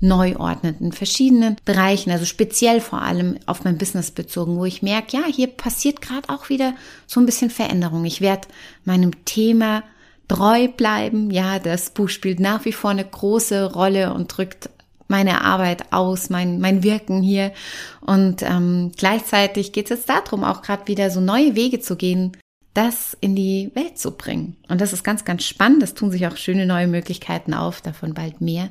neu 0.00 0.36
ordnet 0.36 0.80
in 0.80 0.92
verschiedenen 0.92 1.56
Bereichen, 1.64 2.10
also 2.10 2.24
speziell 2.24 2.80
vor 2.80 3.02
allem 3.02 3.38
auf 3.46 3.64
mein 3.64 3.78
Business 3.78 4.10
bezogen, 4.10 4.56
wo 4.56 4.64
ich 4.64 4.82
merke, 4.82 5.16
ja, 5.16 5.24
hier 5.26 5.48
passiert 5.48 6.00
gerade 6.00 6.28
auch 6.28 6.48
wieder 6.48 6.74
so 7.06 7.20
ein 7.20 7.26
bisschen 7.26 7.50
Veränderung. 7.50 8.04
Ich 8.04 8.20
werde 8.20 8.48
meinem 8.84 9.24
Thema 9.24 9.82
treu 10.28 10.68
bleiben. 10.68 11.30
Ja, 11.30 11.58
das 11.58 11.90
Buch 11.90 12.08
spielt 12.08 12.40
nach 12.40 12.64
wie 12.64 12.72
vor 12.72 12.90
eine 12.90 13.04
große 13.04 13.72
Rolle 13.72 14.14
und 14.14 14.36
drückt 14.36 14.70
meine 15.08 15.42
Arbeit 15.42 15.92
aus, 15.92 16.30
mein, 16.30 16.60
mein 16.60 16.82
Wirken 16.82 17.20
hier. 17.20 17.52
Und 18.00 18.42
ähm, 18.42 18.92
gleichzeitig 18.96 19.72
geht 19.72 19.90
es 19.90 20.06
jetzt 20.06 20.08
darum, 20.08 20.44
auch 20.44 20.62
gerade 20.62 20.86
wieder 20.86 21.10
so 21.10 21.20
neue 21.20 21.56
Wege 21.56 21.80
zu 21.80 21.96
gehen, 21.96 22.36
das 22.74 23.16
in 23.20 23.34
die 23.34 23.72
Welt 23.74 23.98
zu 23.98 24.12
bringen. 24.12 24.56
Und 24.68 24.80
das 24.80 24.92
ist 24.92 25.02
ganz, 25.02 25.24
ganz 25.24 25.42
spannend. 25.44 25.82
Es 25.82 25.94
tun 25.94 26.12
sich 26.12 26.28
auch 26.28 26.36
schöne 26.36 26.64
neue 26.64 26.86
Möglichkeiten 26.86 27.52
auf, 27.52 27.80
davon 27.80 28.14
bald 28.14 28.40
mehr 28.40 28.70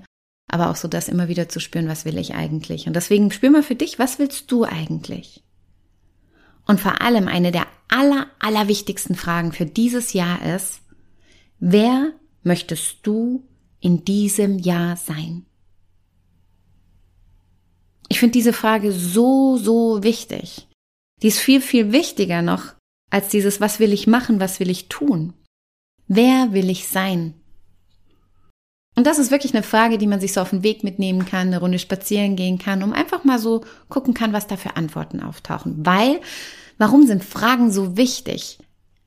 aber 0.50 0.70
auch 0.70 0.76
so 0.76 0.88
das 0.88 1.08
immer 1.08 1.28
wieder 1.28 1.48
zu 1.48 1.60
spüren, 1.60 1.88
was 1.88 2.06
will 2.06 2.18
ich 2.18 2.34
eigentlich. 2.34 2.88
Und 2.88 2.96
deswegen 2.96 3.32
spür 3.32 3.52
mal 3.52 3.64
für 3.64 3.76
dich, 3.76 4.00
was 4.00 4.20
willst 4.20 4.52
du 4.52 4.66
eigentlich? 4.66 5.44
Und 6.66 6.80
vor 6.80 7.02
allem 7.02 7.28
eine 7.28 7.52
der 7.52 7.68
aller, 7.88 8.28
aller 8.40 8.68
wichtigsten 8.68 9.16
Fragen 9.16 9.52
für 9.52 9.66
dieses 9.66 10.14
Jahr 10.14 10.44
ist, 10.56 10.82
wer 11.60 12.14
möchtest 12.44 12.98
du 13.04 13.48
in 13.80 14.04
diesem 14.06 14.60
Jahr 14.60 14.98
sein? 14.98 15.46
Ich 18.08 18.20
finde 18.20 18.34
diese 18.34 18.54
Frage 18.54 18.92
so, 18.92 19.58
so 19.58 20.04
wichtig. 20.04 20.68
Die 21.22 21.28
ist 21.28 21.40
viel, 21.40 21.62
viel 21.62 21.92
wichtiger 21.92 22.42
noch 22.42 22.74
als 23.12 23.30
dieses, 23.30 23.62
was 23.62 23.80
will 23.80 23.94
ich 23.94 24.08
machen, 24.08 24.40
was 24.40 24.60
will 24.60 24.70
ich 24.70 24.90
tun? 24.90 25.34
Wer 26.08 26.54
will 26.54 26.70
ich 26.70 26.88
sein? 26.88 27.39
Und 29.00 29.08
das 29.08 29.18
ist 29.18 29.32
wirklich 29.32 29.54
eine 29.54 29.64
Frage, 29.64 29.98
die 29.98 30.08
man 30.08 30.20
sich 30.20 30.34
so 30.34 30.42
auf 30.42 30.50
den 30.50 30.62
Weg 30.62 30.84
mitnehmen 30.84 31.24
kann, 31.24 31.48
eine 31.48 31.62
Runde 31.62 31.80
spazieren 31.80 32.36
gehen 32.36 32.58
kann, 32.58 32.84
um 32.84 32.92
einfach 32.92 33.24
mal 33.24 33.40
so 33.40 33.64
gucken 33.88 34.14
kann, 34.14 34.34
was 34.34 34.46
da 34.46 34.58
für 34.58 34.76
Antworten 34.76 35.22
auftauchen. 35.22 35.86
Weil, 35.86 36.20
warum 36.80 37.08
sind 37.08 37.24
Fragen 37.24 37.72
so 37.72 37.96
wichtig? 37.96 38.58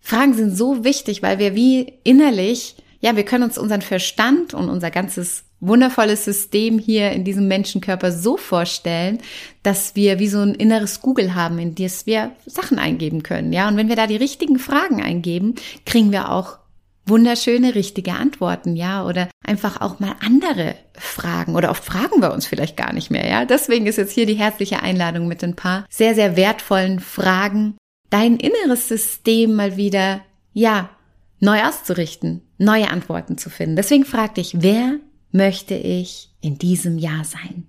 Fragen 0.01 0.33
sind 0.33 0.57
so 0.57 0.83
wichtig, 0.83 1.23
weil 1.23 1.39
wir 1.39 1.55
wie 1.55 1.93
innerlich, 2.05 2.77
ja, 3.01 3.17
wir 3.17 3.27
können 3.27 3.45
uns 3.45 3.59
unseren 3.59 3.83
Verstand 3.83 4.55
und 4.55 4.71
unser 4.71 4.91
ganzes 4.91 5.45
wundervolles 5.61 6.25
System 6.25 6.79
hier 6.79 7.11
in 7.13 7.25
diesem 7.25 7.47
Menschenkörper 7.47 8.13
so 8.13 8.39
vorstellen, 8.39 9.19
dass 9.63 9.95
wir 9.95 10.19
wie 10.19 10.29
so 10.29 10.39
ein 10.39 10.55
inneres 10.55 11.03
Google 11.03 11.35
haben, 11.35 11.59
in 11.59 11.75
das 11.75 12.07
wir 12.07 12.33
Sachen 12.47 12.79
eingeben 12.79 13.23
können, 13.23 13.53
ja. 13.53 13.69
Und 13.69 13.77
wenn 13.77 13.91
wir 13.91 13.97
da 13.97 14.07
die 14.07 14.17
richtigen 14.17 14.59
Fragen 14.59 15.03
eingeben, 15.03 15.55
kriegen 15.85 16.13
wir 16.13 16.33
auch 16.33 16.62
wunderschöne, 17.07 17.75
richtige 17.75 18.15
Antworten, 18.15 18.77
ja, 18.77 19.05
oder 19.05 19.29
einfach 19.45 19.81
auch 19.81 19.99
mal 20.01 20.15
andere 20.21 20.75
Fragen 20.95 21.57
oder 21.57 21.71
oft 21.71 21.85
fragen 21.85 22.21
wir 22.21 22.33
uns 22.33 22.47
vielleicht 22.47 22.77
gar 22.77 22.93
nicht 22.93 23.11
mehr, 23.11 23.29
ja. 23.29 23.45
Deswegen 23.45 23.87
ist 23.87 23.97
jetzt 23.97 24.13
hier 24.13 24.27
die 24.27 24.35
herzliche 24.35 24.83
Einladung 24.83 25.27
mit 25.29 25.43
ein 25.43 25.57
paar 25.57 25.85
sehr, 25.91 26.15
sehr 26.15 26.37
wertvollen 26.37 27.01
Fragen, 27.01 27.77
dein 28.11 28.37
inneres 28.37 28.89
System 28.89 29.55
mal 29.55 29.77
wieder, 29.77 30.21
ja, 30.53 30.91
neu 31.41 31.63
auszurichten, 31.65 32.43
neue 32.59 32.89
Antworten 32.89 33.37
zu 33.37 33.51
finden. 33.51 33.77
Deswegen 33.77 34.05
frag 34.05 34.37
dich, 34.37 34.63
wer 34.63 34.99
möchte 35.33 35.75
ich 35.75 36.31
in 36.41 36.59
diesem 36.59 36.99
Jahr 36.99 37.25
sein? 37.25 37.67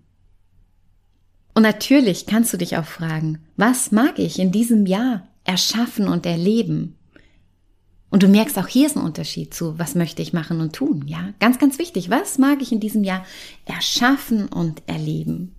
Und 1.56 1.64
natürlich 1.64 2.26
kannst 2.26 2.54
du 2.54 2.58
dich 2.58 2.78
auch 2.78 2.86
fragen, 2.86 3.40
was 3.58 3.92
mag 3.92 4.20
ich 4.20 4.40
in 4.40 4.52
diesem 4.52 4.86
Jahr 4.86 5.28
erschaffen 5.44 6.08
und 6.08 6.26
erleben? 6.26 6.98
Und 8.14 8.22
du 8.22 8.28
merkst 8.28 8.60
auch 8.60 8.68
hier 8.68 8.86
ist 8.86 8.96
ein 8.96 9.02
Unterschied 9.02 9.56
zu, 9.56 9.80
was 9.80 9.96
möchte 9.96 10.22
ich 10.22 10.34
machen 10.34 10.62
und 10.62 10.76
tun, 10.76 11.04
ja? 11.08 11.34
Ganz, 11.40 11.58
ganz 11.58 11.80
wichtig. 11.80 12.12
Was 12.12 12.38
mag 12.38 12.62
ich 12.62 12.72
in 12.72 12.80
diesem 12.80 13.04
Jahr 13.04 13.26
erschaffen 13.66 14.50
und 14.50 14.84
erleben? 14.86 15.56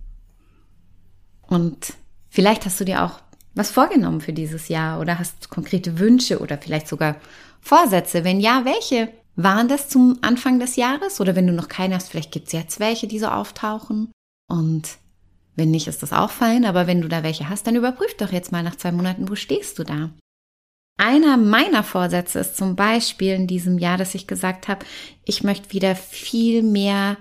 Und 1.41 1.95
vielleicht 2.29 2.65
hast 2.65 2.79
du 2.79 2.85
dir 2.85 3.03
auch 3.03 3.19
was 3.55 3.71
vorgenommen 3.71 4.21
für 4.21 4.31
dieses 4.31 4.69
Jahr 4.69 5.01
oder 5.01 5.19
hast 5.19 5.49
konkrete 5.49 5.99
Wünsche 5.99 6.39
oder 6.39 6.57
vielleicht 6.57 6.87
sogar 6.87 7.17
Vorsätze. 7.59 8.23
Wenn 8.23 8.39
ja, 8.39 8.63
welche 8.63 9.09
waren 9.35 9.67
das 9.67 9.89
zum 9.89 10.19
Anfang 10.21 10.57
des 10.57 10.77
Jahres? 10.77 11.19
Oder 11.19 11.35
wenn 11.35 11.47
du 11.47 11.51
noch 11.51 11.67
keine 11.67 11.95
hast, 11.95 12.09
vielleicht 12.09 12.31
gibt 12.31 12.47
es 12.47 12.53
jetzt 12.53 12.79
welche, 12.79 13.07
die 13.07 13.19
so 13.19 13.27
auftauchen. 13.27 14.13
Und 14.47 14.95
wenn 15.57 15.71
nicht, 15.71 15.87
ist 15.87 16.03
das 16.03 16.13
auch 16.13 16.31
fein. 16.31 16.63
Aber 16.63 16.87
wenn 16.87 17.01
du 17.01 17.09
da 17.09 17.21
welche 17.21 17.49
hast, 17.49 17.67
dann 17.67 17.75
überprüf 17.75 18.15
doch 18.15 18.31
jetzt 18.31 18.53
mal 18.53 18.63
nach 18.63 18.77
zwei 18.77 18.93
Monaten, 18.93 19.27
wo 19.27 19.35
stehst 19.35 19.77
du 19.77 19.83
da? 19.83 20.11
Einer 20.97 21.37
meiner 21.37 21.83
Vorsätze 21.83 22.39
ist 22.39 22.55
zum 22.55 22.75
Beispiel 22.75 23.33
in 23.33 23.47
diesem 23.47 23.77
Jahr, 23.77 23.97
dass 23.97 24.15
ich 24.15 24.27
gesagt 24.27 24.67
habe, 24.67 24.85
ich 25.25 25.43
möchte 25.43 25.71
wieder 25.71 25.95
viel 25.95 26.63
mehr 26.63 27.17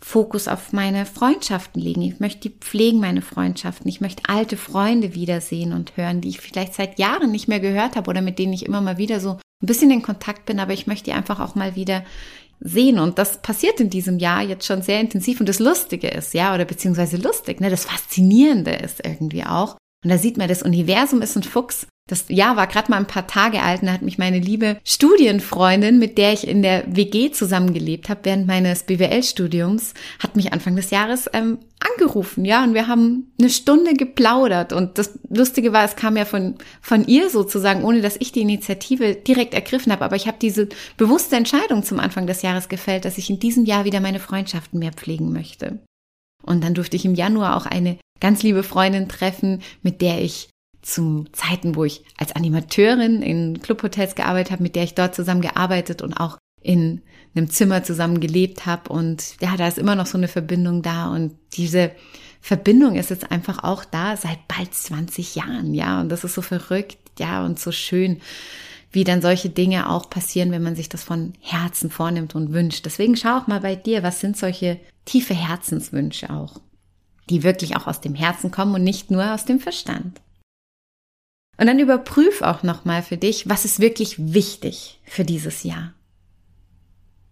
Fokus 0.00 0.48
auf 0.48 0.72
meine 0.72 1.06
Freundschaften 1.06 1.80
legen. 1.80 2.02
Ich 2.02 2.20
möchte 2.20 2.50
pflegen 2.50 3.00
meine 3.00 3.22
Freundschaften. 3.22 3.88
Ich 3.88 4.02
möchte 4.02 4.24
alte 4.28 4.56
Freunde 4.56 5.14
wiedersehen 5.14 5.72
und 5.72 5.96
hören, 5.96 6.20
die 6.20 6.28
ich 6.28 6.40
vielleicht 6.40 6.74
seit 6.74 6.98
Jahren 6.98 7.30
nicht 7.30 7.48
mehr 7.48 7.60
gehört 7.60 7.96
habe 7.96 8.10
oder 8.10 8.20
mit 8.20 8.38
denen 8.38 8.52
ich 8.52 8.66
immer 8.66 8.82
mal 8.82 8.98
wieder 8.98 9.20
so 9.20 9.38
ein 9.62 9.66
bisschen 9.66 9.90
in 9.90 10.02
Kontakt 10.02 10.44
bin, 10.44 10.60
aber 10.60 10.74
ich 10.74 10.86
möchte 10.86 11.04
die 11.04 11.12
einfach 11.12 11.40
auch 11.40 11.54
mal 11.54 11.74
wieder 11.74 12.04
sehen. 12.60 12.98
Und 12.98 13.18
das 13.18 13.40
passiert 13.40 13.80
in 13.80 13.90
diesem 13.90 14.18
Jahr 14.18 14.42
jetzt 14.42 14.66
schon 14.66 14.82
sehr 14.82 15.00
intensiv. 15.00 15.40
Und 15.40 15.48
das 15.48 15.58
Lustige 15.58 16.08
ist, 16.08 16.34
ja, 16.34 16.54
oder 16.54 16.64
beziehungsweise 16.64 17.16
lustig, 17.16 17.60
ne, 17.60 17.70
das 17.70 17.86
Faszinierende 17.86 18.72
ist 18.72 19.04
irgendwie 19.04 19.44
auch. 19.44 19.76
Und 20.04 20.10
da 20.10 20.18
sieht 20.18 20.36
man, 20.36 20.48
das 20.48 20.62
Universum 20.62 21.22
ist 21.22 21.34
ein 21.34 21.42
Fuchs. 21.42 21.86
Das 22.06 22.26
Jahr 22.28 22.56
war 22.56 22.66
gerade 22.66 22.90
mal 22.90 22.98
ein 22.98 23.06
paar 23.06 23.26
Tage 23.26 23.62
alt 23.62 23.80
und 23.80 23.86
da 23.86 23.94
hat 23.94 24.02
mich 24.02 24.18
meine 24.18 24.38
liebe 24.38 24.76
Studienfreundin, 24.84 25.98
mit 25.98 26.18
der 26.18 26.34
ich 26.34 26.46
in 26.46 26.60
der 26.60 26.84
WG 26.86 27.30
zusammengelebt 27.30 28.10
habe 28.10 28.20
während 28.24 28.46
meines 28.46 28.82
BWL-Studiums, 28.82 29.94
hat 30.18 30.36
mich 30.36 30.52
Anfang 30.52 30.76
des 30.76 30.90
Jahres 30.90 31.30
ähm, 31.32 31.60
angerufen, 31.80 32.44
ja, 32.44 32.62
und 32.62 32.74
wir 32.74 32.88
haben 32.88 33.32
eine 33.40 33.48
Stunde 33.48 33.94
geplaudert. 33.94 34.74
Und 34.74 34.98
das 34.98 35.18
Lustige 35.30 35.72
war, 35.72 35.84
es 35.84 35.96
kam 35.96 36.18
ja 36.18 36.26
von 36.26 36.56
von 36.82 37.06
ihr 37.06 37.30
sozusagen, 37.30 37.84
ohne 37.84 38.02
dass 38.02 38.16
ich 38.18 38.32
die 38.32 38.42
Initiative 38.42 39.14
direkt 39.14 39.54
ergriffen 39.54 39.90
habe, 39.90 40.04
aber 40.04 40.16
ich 40.16 40.26
habe 40.26 40.36
diese 40.38 40.68
bewusste 40.98 41.36
Entscheidung 41.36 41.84
zum 41.84 42.00
Anfang 42.00 42.26
des 42.26 42.42
Jahres 42.42 42.68
gefällt, 42.68 43.06
dass 43.06 43.16
ich 43.16 43.30
in 43.30 43.38
diesem 43.38 43.64
Jahr 43.64 43.86
wieder 43.86 44.00
meine 44.00 44.20
Freundschaften 44.20 44.78
mehr 44.78 44.92
pflegen 44.92 45.32
möchte. 45.32 45.78
Und 46.42 46.62
dann 46.62 46.74
durfte 46.74 46.96
ich 46.96 47.06
im 47.06 47.14
Januar 47.14 47.56
auch 47.56 47.64
eine 47.64 47.96
ganz 48.24 48.42
liebe 48.42 48.62
Freundin 48.62 49.06
treffen, 49.06 49.60
mit 49.82 50.00
der 50.00 50.22
ich 50.22 50.48
zu 50.80 51.26
Zeiten, 51.32 51.76
wo 51.76 51.84
ich 51.84 52.04
als 52.16 52.34
Animateurin 52.34 53.20
in 53.20 53.60
Clubhotels 53.60 54.14
gearbeitet 54.14 54.50
habe, 54.50 54.62
mit 54.62 54.76
der 54.76 54.84
ich 54.84 54.94
dort 54.94 55.14
zusammen 55.14 55.42
gearbeitet 55.42 56.00
und 56.00 56.14
auch 56.14 56.38
in 56.62 57.02
einem 57.34 57.50
Zimmer 57.50 57.82
zusammen 57.84 58.20
gelebt 58.20 58.64
habe. 58.64 58.90
Und 58.90 59.36
ja, 59.42 59.58
da 59.58 59.68
ist 59.68 59.76
immer 59.76 59.94
noch 59.94 60.06
so 60.06 60.16
eine 60.16 60.28
Verbindung 60.28 60.80
da. 60.80 61.08
Und 61.08 61.36
diese 61.52 61.90
Verbindung 62.40 62.94
ist 62.94 63.10
jetzt 63.10 63.30
einfach 63.30 63.62
auch 63.62 63.84
da 63.84 64.16
seit 64.16 64.48
bald 64.48 64.72
20 64.72 65.34
Jahren. 65.34 65.74
Ja, 65.74 66.00
und 66.00 66.08
das 66.08 66.24
ist 66.24 66.34
so 66.34 66.40
verrückt. 66.40 66.96
Ja, 67.18 67.44
und 67.44 67.60
so 67.60 67.72
schön, 67.72 68.22
wie 68.90 69.04
dann 69.04 69.20
solche 69.20 69.50
Dinge 69.50 69.90
auch 69.90 70.08
passieren, 70.08 70.50
wenn 70.50 70.62
man 70.62 70.76
sich 70.76 70.88
das 70.88 71.04
von 71.04 71.34
Herzen 71.40 71.90
vornimmt 71.90 72.34
und 72.34 72.54
wünscht. 72.54 72.86
Deswegen 72.86 73.16
schau 73.16 73.36
auch 73.36 73.48
mal 73.48 73.60
bei 73.60 73.76
dir, 73.76 74.02
was 74.02 74.20
sind 74.20 74.38
solche 74.38 74.80
tiefe 75.04 75.34
Herzenswünsche 75.34 76.30
auch, 76.30 76.62
die 77.30 77.42
wirklich 77.42 77.76
auch 77.76 77.86
aus 77.86 78.00
dem 78.00 78.14
Herzen 78.14 78.50
kommen 78.50 78.74
und 78.74 78.84
nicht 78.84 79.10
nur 79.10 79.32
aus 79.32 79.44
dem 79.44 79.60
Verstand. 79.60 80.20
Und 81.56 81.66
dann 81.66 81.78
überprüf 81.78 82.42
auch 82.42 82.62
nochmal 82.62 83.02
für 83.02 83.16
dich, 83.16 83.48
was 83.48 83.64
ist 83.64 83.78
wirklich 83.78 84.16
wichtig 84.34 85.00
für 85.04 85.24
dieses 85.24 85.62
Jahr. 85.62 85.94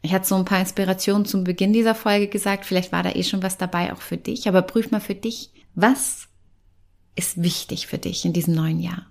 Ich 0.02 0.12
hatte 0.12 0.26
so 0.26 0.34
ein 0.34 0.44
paar 0.44 0.60
Inspirationen 0.60 1.26
zum 1.26 1.44
Beginn 1.44 1.72
dieser 1.72 1.94
Folge 1.94 2.28
gesagt, 2.28 2.64
vielleicht 2.64 2.92
war 2.92 3.02
da 3.02 3.12
eh 3.12 3.22
schon 3.22 3.42
was 3.42 3.56
dabei 3.56 3.92
auch 3.92 4.00
für 4.00 4.16
dich, 4.16 4.48
aber 4.48 4.62
prüf 4.62 4.90
mal 4.90 5.00
für 5.00 5.14
dich, 5.14 5.50
was 5.74 6.28
ist 7.14 7.42
wichtig 7.42 7.86
für 7.86 7.98
dich 7.98 8.24
in 8.24 8.32
diesem 8.32 8.54
neuen 8.54 8.80
Jahr. 8.80 9.06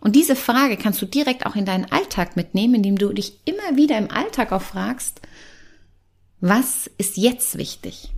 Und 0.00 0.16
diese 0.16 0.36
Frage 0.36 0.76
kannst 0.76 1.00
du 1.00 1.06
direkt 1.06 1.46
auch 1.46 1.56
in 1.56 1.64
deinen 1.64 1.90
Alltag 1.90 2.36
mitnehmen, 2.36 2.74
indem 2.74 2.98
du 2.98 3.10
dich 3.12 3.40
immer 3.46 3.76
wieder 3.76 3.96
im 3.96 4.10
Alltag 4.10 4.52
auch 4.52 4.62
fragst, 4.62 5.22
was 6.40 6.90
ist 6.98 7.16
jetzt 7.16 7.56
wichtig? 7.56 8.13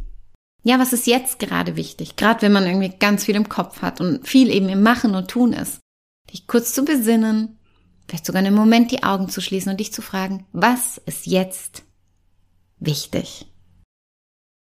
Ja, 0.66 0.80
was 0.80 0.92
ist 0.92 1.06
jetzt 1.06 1.38
gerade 1.38 1.76
wichtig? 1.76 2.16
Gerade 2.16 2.42
wenn 2.42 2.50
man 2.50 2.66
irgendwie 2.66 2.88
ganz 2.88 3.24
viel 3.24 3.36
im 3.36 3.48
Kopf 3.48 3.82
hat 3.82 4.00
und 4.00 4.26
viel 4.26 4.50
eben 4.50 4.68
im 4.68 4.82
Machen 4.82 5.14
und 5.14 5.30
Tun 5.30 5.52
ist. 5.52 5.78
Dich 6.32 6.48
kurz 6.48 6.74
zu 6.74 6.84
besinnen, 6.84 7.60
vielleicht 8.08 8.26
sogar 8.26 8.40
einen 8.40 8.52
Moment 8.52 8.90
die 8.90 9.04
Augen 9.04 9.28
zu 9.28 9.40
schließen 9.40 9.70
und 9.70 9.78
dich 9.78 9.92
zu 9.92 10.02
fragen, 10.02 10.44
was 10.52 10.98
ist 11.06 11.26
jetzt 11.26 11.84
wichtig? 12.80 13.46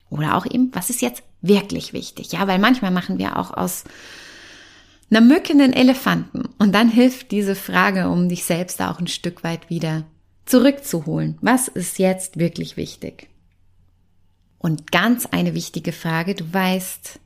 Oder 0.09 0.37
auch 0.37 0.47
eben, 0.47 0.71
was 0.73 0.89
ist 0.89 1.03
jetzt 1.03 1.25
wirklich 1.41 1.93
wichtig? 1.93 2.31
Ja, 2.31 2.47
weil 2.47 2.61
manchmal 2.61 2.93
machen 2.93 3.19
wir 3.19 3.37
auch 3.37 3.51
aus 3.51 3.83
einer 5.11 5.21
Mücke 5.21 5.53
einen 5.53 5.73
Elefanten. 5.73 6.49
Und 6.61 6.77
dann 6.77 6.91
hilft 6.91 7.33
diese 7.33 7.57
Frage, 7.57 8.09
um 8.09 8.29
dich 8.29 8.45
selbst 8.45 8.81
auch 8.81 9.01
ein 9.01 9.09
Stück 9.09 9.43
weit 9.43 9.69
wieder 9.69 10.05
zurückzuholen. 10.47 11.39
Was 11.41 11.67
ist 11.67 11.99
jetzt 11.99 12.39
wirklich 12.39 12.77
wichtig? 12.77 13.29
Und 14.59 14.91
ganz 14.91 15.27
eine 15.27 15.55
wichtige 15.55 15.93
Frage, 15.93 16.35
du 16.35 16.53
weißt, 16.53 17.21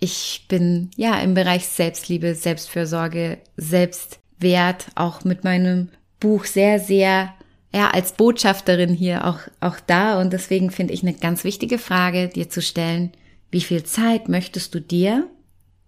ich 0.00 0.44
bin 0.48 0.90
ja 0.96 1.18
im 1.20 1.34
Bereich 1.34 1.66
Selbstliebe, 1.66 2.34
Selbstfürsorge, 2.34 3.38
Selbstwert, 3.56 4.88
auch 4.94 5.24
mit 5.24 5.44
meinem 5.44 5.88
Buch 6.20 6.44
sehr, 6.44 6.78
sehr, 6.78 7.32
ja, 7.72 7.90
als 7.90 8.12
Botschafterin 8.12 8.92
hier 8.92 9.26
auch, 9.26 9.40
auch 9.60 9.80
da. 9.80 10.20
Und 10.20 10.32
deswegen 10.32 10.70
finde 10.70 10.92
ich 10.92 11.02
eine 11.02 11.14
ganz 11.14 11.42
wichtige 11.44 11.78
Frage, 11.78 12.28
dir 12.28 12.50
zu 12.50 12.60
stellen, 12.60 13.12
wie 13.50 13.62
viel 13.62 13.84
Zeit 13.84 14.28
möchtest 14.28 14.74
du 14.74 14.80
dir 14.80 15.28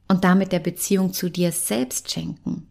und 0.09 0.25
damit 0.25 0.53
der 0.53 0.61
Beziehung 0.61 1.13
zu 1.13 1.29
dir 1.29 1.53
selbst 1.53 2.11
schenken? 2.11 2.69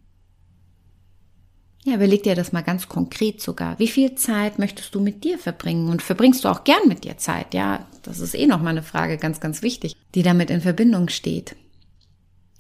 Ja, 1.84 1.96
überleg 1.96 2.24
dir 2.24 2.34
das 2.34 2.52
mal 2.52 2.64
ganz 2.64 2.90
konkret 2.90 3.42
sogar. 3.42 3.78
Wie 3.78 3.88
viel 3.88 4.16
Zeit 4.16 4.58
möchtest 4.58 4.96
du 4.96 5.00
mit 5.00 5.24
dir 5.24 5.38
verbringen? 5.38 5.90
Und 5.90 6.02
verbringst 6.02 6.44
du 6.44 6.50
auch 6.50 6.64
gern 6.64 6.88
mit 6.88 7.04
dir 7.04 7.18
Zeit? 7.18 7.54
Ja, 7.54 7.86
das 8.08 8.20
ist 8.20 8.36
eh 8.36 8.48
nochmal 8.48 8.72
eine 8.72 8.84
Frage, 8.84 9.18
ganz, 9.18 9.40
ganz 9.40 9.62
wichtig, 9.62 9.96
die 10.14 10.24
damit 10.24 10.50
in 10.50 10.62
Verbindung 10.62 11.10
steht. 11.10 11.56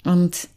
Und 0.04 0.48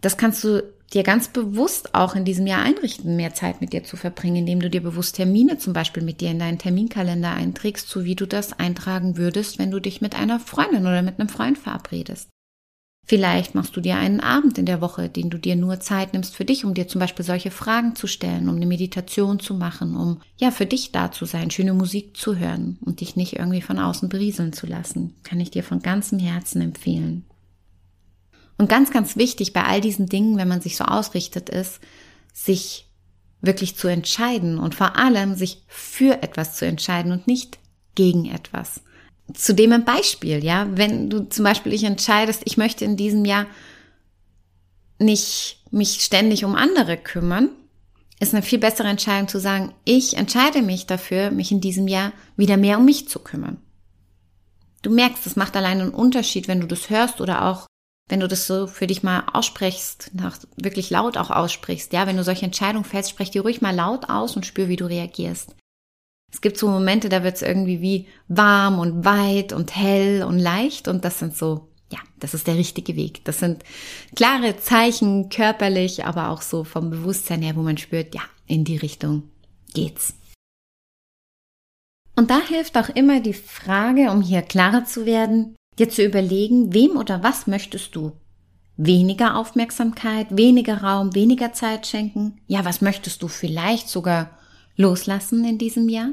das 0.00 0.16
kannst 0.16 0.42
du 0.44 0.62
dir 0.92 1.02
ganz 1.02 1.28
bewusst 1.28 1.94
auch 1.94 2.14
in 2.14 2.24
diesem 2.24 2.46
Jahr 2.46 2.62
einrichten, 2.62 3.16
mehr 3.16 3.34
Zeit 3.34 3.60
mit 3.60 3.72
dir 3.72 3.84
zu 3.84 3.96
verbringen, 3.96 4.36
indem 4.36 4.60
du 4.60 4.68
dir 4.68 4.82
bewusst 4.82 5.16
Termine 5.16 5.58
zum 5.58 5.72
Beispiel 5.72 6.02
mit 6.02 6.20
dir 6.20 6.30
in 6.30 6.38
deinen 6.38 6.58
Terminkalender 6.58 7.32
einträgst, 7.32 7.88
so 7.88 8.04
wie 8.04 8.14
du 8.14 8.26
das 8.26 8.52
eintragen 8.58 9.16
würdest, 9.16 9.58
wenn 9.58 9.70
du 9.70 9.80
dich 9.80 10.00
mit 10.00 10.14
einer 10.14 10.38
Freundin 10.38 10.82
oder 10.82 11.02
mit 11.02 11.18
einem 11.18 11.28
Freund 11.28 11.58
verabredest. 11.58 12.28
Vielleicht 13.04 13.54
machst 13.54 13.76
du 13.76 13.80
dir 13.80 13.96
einen 13.96 14.20
Abend 14.20 14.58
in 14.58 14.66
der 14.66 14.80
Woche, 14.80 15.08
den 15.08 15.28
du 15.28 15.36
dir 15.36 15.56
nur 15.56 15.80
Zeit 15.80 16.12
nimmst 16.12 16.36
für 16.36 16.44
dich, 16.44 16.64
um 16.64 16.72
dir 16.72 16.86
zum 16.86 17.00
Beispiel 17.00 17.24
solche 17.24 17.50
Fragen 17.50 17.96
zu 17.96 18.06
stellen, 18.06 18.48
um 18.48 18.56
eine 18.56 18.66
Meditation 18.66 19.40
zu 19.40 19.54
machen, 19.54 19.96
um 19.96 20.20
ja 20.38 20.52
für 20.52 20.66
dich 20.66 20.92
da 20.92 21.10
zu 21.10 21.24
sein, 21.24 21.50
schöne 21.50 21.74
Musik 21.74 22.16
zu 22.16 22.36
hören 22.36 22.78
und 22.80 23.00
dich 23.00 23.16
nicht 23.16 23.34
irgendwie 23.36 23.60
von 23.60 23.78
außen 23.78 24.08
berieseln 24.08 24.52
zu 24.52 24.66
lassen. 24.66 25.16
Kann 25.24 25.40
ich 25.40 25.50
dir 25.50 25.64
von 25.64 25.80
ganzem 25.80 26.20
Herzen 26.20 26.62
empfehlen. 26.62 27.24
Und 28.56 28.68
ganz, 28.68 28.92
ganz 28.92 29.16
wichtig 29.16 29.52
bei 29.52 29.64
all 29.64 29.80
diesen 29.80 30.06
Dingen, 30.06 30.36
wenn 30.36 30.48
man 30.48 30.60
sich 30.60 30.76
so 30.76 30.84
ausrichtet, 30.84 31.48
ist, 31.48 31.80
sich 32.32 32.88
wirklich 33.40 33.76
zu 33.76 33.88
entscheiden 33.88 34.58
und 34.58 34.76
vor 34.76 34.96
allem 34.96 35.34
sich 35.34 35.64
für 35.66 36.22
etwas 36.22 36.54
zu 36.54 36.64
entscheiden 36.66 37.10
und 37.10 37.26
nicht 37.26 37.58
gegen 37.96 38.26
etwas 38.26 38.82
zudem 39.34 39.72
ein 39.72 39.84
Beispiel, 39.84 40.44
ja. 40.44 40.66
Wenn 40.72 41.10
du 41.10 41.28
zum 41.28 41.44
Beispiel 41.44 41.72
dich 41.72 41.84
entscheidest, 41.84 42.42
ich 42.44 42.56
möchte 42.56 42.84
in 42.84 42.96
diesem 42.96 43.24
Jahr 43.24 43.46
nicht 44.98 45.62
mich 45.70 46.02
ständig 46.02 46.44
um 46.44 46.54
andere 46.54 46.96
kümmern, 46.96 47.50
ist 48.20 48.34
eine 48.34 48.42
viel 48.42 48.58
bessere 48.58 48.88
Entscheidung 48.88 49.28
zu 49.28 49.40
sagen, 49.40 49.74
ich 49.84 50.16
entscheide 50.16 50.62
mich 50.62 50.86
dafür, 50.86 51.30
mich 51.30 51.50
in 51.50 51.60
diesem 51.60 51.88
Jahr 51.88 52.12
wieder 52.36 52.56
mehr 52.56 52.78
um 52.78 52.84
mich 52.84 53.08
zu 53.08 53.18
kümmern. 53.18 53.58
Du 54.82 54.90
merkst, 54.90 55.26
es 55.26 55.36
macht 55.36 55.56
allein 55.56 55.80
einen 55.80 55.90
Unterschied, 55.90 56.46
wenn 56.46 56.60
du 56.60 56.66
das 56.66 56.90
hörst 56.90 57.20
oder 57.20 57.46
auch 57.46 57.66
wenn 58.08 58.20
du 58.20 58.28
das 58.28 58.46
so 58.46 58.66
für 58.66 58.86
dich 58.86 59.02
mal 59.02 59.24
aussprichst, 59.32 60.10
nach, 60.12 60.38
wirklich 60.56 60.90
laut 60.90 61.16
auch 61.16 61.30
aussprichst, 61.30 61.92
ja, 61.92 62.06
wenn 62.06 62.16
du 62.16 62.24
solche 62.24 62.44
Entscheidungen 62.44 62.84
fällst, 62.84 63.10
sprech 63.10 63.30
die 63.30 63.38
ruhig 63.38 63.62
mal 63.62 63.74
laut 63.74 64.08
aus 64.08 64.36
und 64.36 64.44
spür, 64.44 64.68
wie 64.68 64.76
du 64.76 64.86
reagierst. 64.86 65.54
Es 66.32 66.40
gibt 66.40 66.56
so 66.56 66.68
Momente, 66.68 67.08
da 67.08 67.22
wird 67.22 67.36
es 67.36 67.42
irgendwie 67.42 67.80
wie 67.80 68.06
warm 68.28 68.78
und 68.78 69.04
weit 69.04 69.52
und 69.52 69.76
hell 69.76 70.24
und 70.24 70.38
leicht 70.38 70.88
und 70.88 71.04
das 71.04 71.18
sind 71.18 71.36
so, 71.36 71.68
ja, 71.90 71.98
das 72.18 72.34
ist 72.34 72.46
der 72.46 72.56
richtige 72.56 72.96
Weg. 72.96 73.24
Das 73.24 73.38
sind 73.38 73.62
klare 74.16 74.56
Zeichen 74.56 75.28
körperlich, 75.28 76.04
aber 76.04 76.30
auch 76.30 76.42
so 76.42 76.64
vom 76.64 76.90
Bewusstsein 76.90 77.42
her, 77.42 77.54
wo 77.54 77.62
man 77.62 77.76
spürt, 77.76 78.14
ja, 78.14 78.22
in 78.46 78.64
die 78.64 78.78
Richtung 78.78 79.24
geht's. 79.74 80.14
Und 82.16 82.30
da 82.30 82.40
hilft 82.40 82.76
auch 82.76 82.88
immer 82.88 83.20
die 83.20 83.34
Frage, 83.34 84.10
um 84.10 84.22
hier 84.22 84.42
klarer 84.42 84.84
zu 84.84 85.06
werden, 85.06 85.56
dir 85.78 85.88
zu 85.88 86.02
überlegen, 86.02 86.72
wem 86.74 86.96
oder 86.96 87.22
was 87.22 87.46
möchtest 87.46 87.94
du 87.94 88.12
weniger 88.76 89.36
Aufmerksamkeit, 89.36 90.36
weniger 90.36 90.82
Raum, 90.82 91.14
weniger 91.14 91.52
Zeit 91.52 91.86
schenken? 91.86 92.40
Ja, 92.46 92.64
was 92.64 92.80
möchtest 92.80 93.22
du 93.22 93.28
vielleicht 93.28 93.88
sogar 93.88 94.38
loslassen 94.76 95.44
in 95.44 95.58
diesem 95.58 95.88
Jahr? 95.88 96.10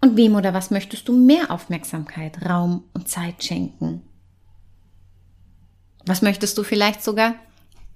Und 0.00 0.16
wem 0.16 0.36
oder 0.36 0.54
was 0.54 0.70
möchtest 0.70 1.08
du 1.08 1.12
mehr 1.12 1.50
Aufmerksamkeit, 1.50 2.44
Raum 2.44 2.84
und 2.94 3.08
Zeit 3.08 3.42
schenken? 3.42 4.02
Was 6.06 6.22
möchtest 6.22 6.56
du 6.56 6.62
vielleicht 6.62 7.02
sogar 7.02 7.34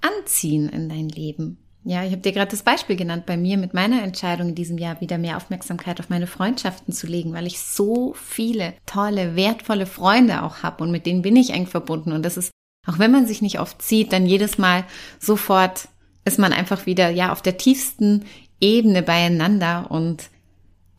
anziehen 0.01 0.69
in 0.69 0.89
dein 0.89 1.09
Leben? 1.09 1.59
Ja, 1.85 2.05
ich 2.05 2.13
habe 2.13 2.23
dir 2.23 2.33
gerade 2.33 2.51
das 2.51 2.63
Beispiel 2.63 2.95
genannt 2.95 3.27
bei 3.27 3.37
mir 3.37 3.59
mit 3.59 3.75
meiner 3.75 4.03
Entscheidung 4.03 4.51
in 4.51 4.55
diesem 4.55 4.79
Jahr 4.79 5.01
wieder 5.01 5.19
mehr 5.19 5.37
Aufmerksamkeit 5.37 5.99
auf 5.99 6.11
meine 6.11 6.29
Freundschaften 6.29 6.95
zu 6.95 7.09
legen, 7.09 7.33
weil 7.33 7.47
ich 7.47 7.59
so 7.59 8.15
viele 8.15 8.75
tolle, 8.87 9.35
wertvolle 9.35 9.87
Freunde 9.87 10.43
auch 10.43 10.63
habe 10.63 10.85
und 10.85 10.93
mit 10.93 11.07
denen 11.07 11.23
bin 11.23 11.35
ich 11.35 11.51
eng 11.51 11.67
verbunden. 11.67 12.13
Und 12.13 12.25
das 12.25 12.37
ist, 12.37 12.53
auch 12.87 13.01
wenn 13.01 13.11
man 13.11 13.27
sich 13.27 13.43
nicht 13.43 13.59
oft 13.59 13.83
sieht, 13.83 14.13
dann 14.13 14.27
jedes 14.27 14.59
Mal 14.59 14.85
sofort 15.19 15.89
ist 16.25 16.39
man 16.39 16.53
einfach 16.53 16.87
wieder 16.87 17.11
ja 17.11 17.33
auf 17.33 17.43
der 17.43 17.57
tiefsten 17.57 18.27
Ebene 18.61 19.03
beieinander 19.03 19.91
und 19.91 20.31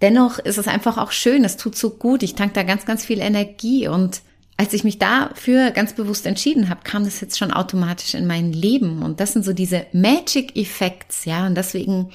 dennoch 0.03 0.38
ist 0.38 0.57
es 0.57 0.67
einfach 0.67 0.98
auch 0.98 1.12
schön, 1.12 1.45
es 1.45 1.57
tut 1.57 1.75
so 1.75 1.89
gut, 1.91 2.22
ich 2.22 2.36
tank 2.36 2.53
da 2.53 2.63
ganz, 2.63 2.86
ganz 2.86 3.05
viel 3.05 3.19
Energie 3.19 3.88
und 3.88 4.22
als 4.57 4.74
ich 4.74 4.83
mich 4.83 5.00
dafür 5.00 5.72
ganz 5.72 5.93
bewusst 5.93 6.27
entschieden 6.27 6.69
habe, 6.69 6.81
kam 6.83 7.05
das 7.05 7.22
jetzt 7.22 7.39
schon 7.39 7.51
automatisch 7.51 8.13
in 8.13 8.27
mein 8.27 8.53
Leben. 8.53 9.01
Und 9.01 9.19
das 9.19 9.33
sind 9.33 9.43
so 9.43 9.51
diese 9.51 9.88
Magic 9.93 10.55
Effects, 10.55 11.25
ja. 11.25 11.48
Und 11.48 11.55
deswegen 11.55 12.12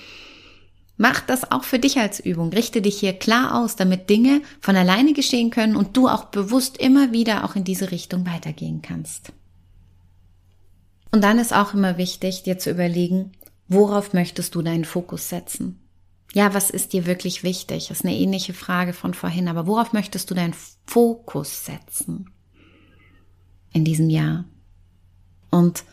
mach 0.96 1.20
das 1.20 1.50
auch 1.50 1.64
für 1.64 1.80
dich 1.80 1.98
als 1.98 2.20
Übung. 2.20 2.50
Richte 2.50 2.80
dich 2.80 3.00
hier 3.00 3.12
klar 3.12 3.60
aus, 3.60 3.74
damit 3.74 4.08
Dinge 4.08 4.40
von 4.60 4.76
alleine 4.76 5.14
geschehen 5.14 5.50
können 5.50 5.74
und 5.74 5.96
du 5.96 6.06
auch 6.06 6.26
bewusst 6.26 6.76
immer 6.78 7.10
wieder 7.10 7.44
auch 7.44 7.56
in 7.56 7.64
diese 7.64 7.90
Richtung 7.90 8.24
weitergehen 8.24 8.82
kannst. 8.82 9.32
Und 11.10 11.24
dann 11.24 11.40
ist 11.40 11.52
auch 11.52 11.74
immer 11.74 11.98
wichtig, 11.98 12.44
dir 12.44 12.58
zu 12.58 12.70
überlegen, 12.70 13.32
worauf 13.66 14.12
möchtest 14.12 14.54
du 14.54 14.62
deinen 14.62 14.84
Fokus 14.84 15.28
setzen? 15.28 15.80
Ja, 16.34 16.52
was 16.52 16.70
ist 16.70 16.92
dir 16.92 17.06
wirklich 17.06 17.42
wichtig? 17.42 17.88
Das 17.88 17.98
ist 17.98 18.04
eine 18.04 18.16
ähnliche 18.16 18.52
Frage 18.52 18.92
von 18.92 19.14
vorhin, 19.14 19.48
aber 19.48 19.66
worauf 19.66 19.92
möchtest 19.92 20.30
du 20.30 20.34
deinen 20.34 20.54
Fokus 20.86 21.64
setzen 21.64 22.30
in 23.72 23.84
diesem 23.84 24.10
Jahr? 24.10 24.44
Und 25.50 25.84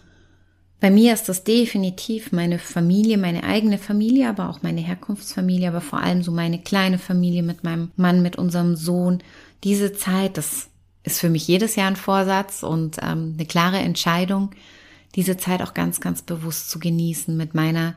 bei 0.82 0.92
mir 0.92 1.14
ist 1.14 1.30
das 1.30 1.44
definitiv 1.46 2.32
meine 2.32 2.60
Familie, 2.60 3.18
meine 3.18 3.44
eigene 3.44 3.78
Familie, 3.78 4.30
aber 4.30 4.50
auch 4.50 4.62
meine 4.62 4.82
Herkunftsfamilie, 4.82 5.70
aber 5.70 5.82
vor 5.82 6.00
allem 6.00 6.22
so 6.22 6.32
meine 6.32 6.60
kleine 6.60 7.00
Familie 7.00 7.44
mit 7.44 7.64
meinem 7.64 7.92
Mann, 7.96 8.22
mit 8.22 8.36
unserem 8.36 8.76
Sohn. 8.76 9.24
Diese 9.64 9.94
Zeit, 9.94 10.38
das 10.38 10.68
ist 11.04 11.20
für 11.20 11.30
mich 11.30 11.48
jedes 11.48 11.76
Jahr 11.76 11.88
ein 11.88 11.96
Vorsatz 11.96 12.62
und 12.62 12.98
ähm, 13.02 13.36
eine 13.36 13.46
klare 13.46 13.78
Entscheidung, 13.78 14.52
diese 15.16 15.38
Zeit 15.38 15.62
auch 15.62 15.74
ganz, 15.74 16.02
ganz 16.02 16.22
bewusst 16.22 16.70
zu 16.70 16.78
genießen 16.78 17.36
mit 17.38 17.56
meiner 17.56 17.96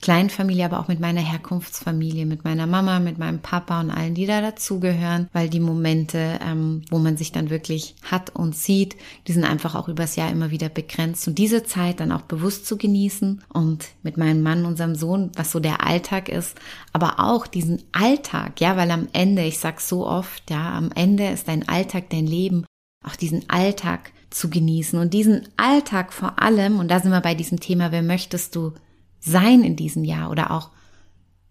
Kleinfamilie, 0.00 0.64
aber 0.64 0.80
auch 0.80 0.88
mit 0.88 1.00
meiner 1.00 1.20
Herkunftsfamilie, 1.20 2.24
mit 2.26 2.44
meiner 2.44 2.66
Mama, 2.66 3.00
mit 3.00 3.18
meinem 3.18 3.40
Papa 3.40 3.80
und 3.80 3.90
allen, 3.90 4.14
die 4.14 4.26
da 4.26 4.40
dazugehören, 4.40 5.28
weil 5.32 5.48
die 5.48 5.60
Momente, 5.60 6.38
ähm, 6.42 6.82
wo 6.90 6.98
man 6.98 7.16
sich 7.16 7.32
dann 7.32 7.50
wirklich 7.50 7.94
hat 8.02 8.34
und 8.34 8.56
sieht, 8.56 8.96
die 9.26 9.32
sind 9.32 9.44
einfach 9.44 9.74
auch 9.74 9.88
übers 9.88 10.16
Jahr 10.16 10.30
immer 10.30 10.50
wieder 10.50 10.68
begrenzt. 10.68 11.28
Und 11.28 11.38
diese 11.38 11.64
Zeit 11.64 12.00
dann 12.00 12.12
auch 12.12 12.22
bewusst 12.22 12.66
zu 12.66 12.78
genießen 12.78 13.42
und 13.52 13.88
mit 14.02 14.16
meinem 14.16 14.42
Mann, 14.42 14.64
unserem 14.64 14.94
Sohn, 14.94 15.30
was 15.36 15.50
so 15.50 15.60
der 15.60 15.86
Alltag 15.86 16.28
ist, 16.28 16.56
aber 16.92 17.20
auch 17.20 17.46
diesen 17.46 17.82
Alltag, 17.92 18.60
ja, 18.60 18.76
weil 18.76 18.90
am 18.90 19.08
Ende, 19.12 19.42
ich 19.42 19.58
sag's 19.58 19.88
so 19.88 20.06
oft, 20.06 20.50
ja, 20.50 20.72
am 20.72 20.90
Ende 20.92 21.28
ist 21.28 21.48
dein 21.48 21.68
Alltag 21.68 22.10
dein 22.10 22.26
Leben, 22.26 22.64
auch 23.04 23.16
diesen 23.16 23.48
Alltag 23.48 24.12
zu 24.30 24.48
genießen 24.48 24.98
und 24.98 25.12
diesen 25.12 25.48
Alltag 25.56 26.12
vor 26.12 26.40
allem, 26.40 26.78
und 26.78 26.90
da 26.90 27.00
sind 27.00 27.10
wir 27.10 27.20
bei 27.20 27.34
diesem 27.34 27.60
Thema, 27.60 27.92
wer 27.92 28.02
möchtest 28.02 28.54
du 28.56 28.72
sein 29.20 29.62
in 29.62 29.76
diesem 29.76 30.04
Jahr? 30.04 30.30
Oder 30.30 30.50
auch 30.50 30.70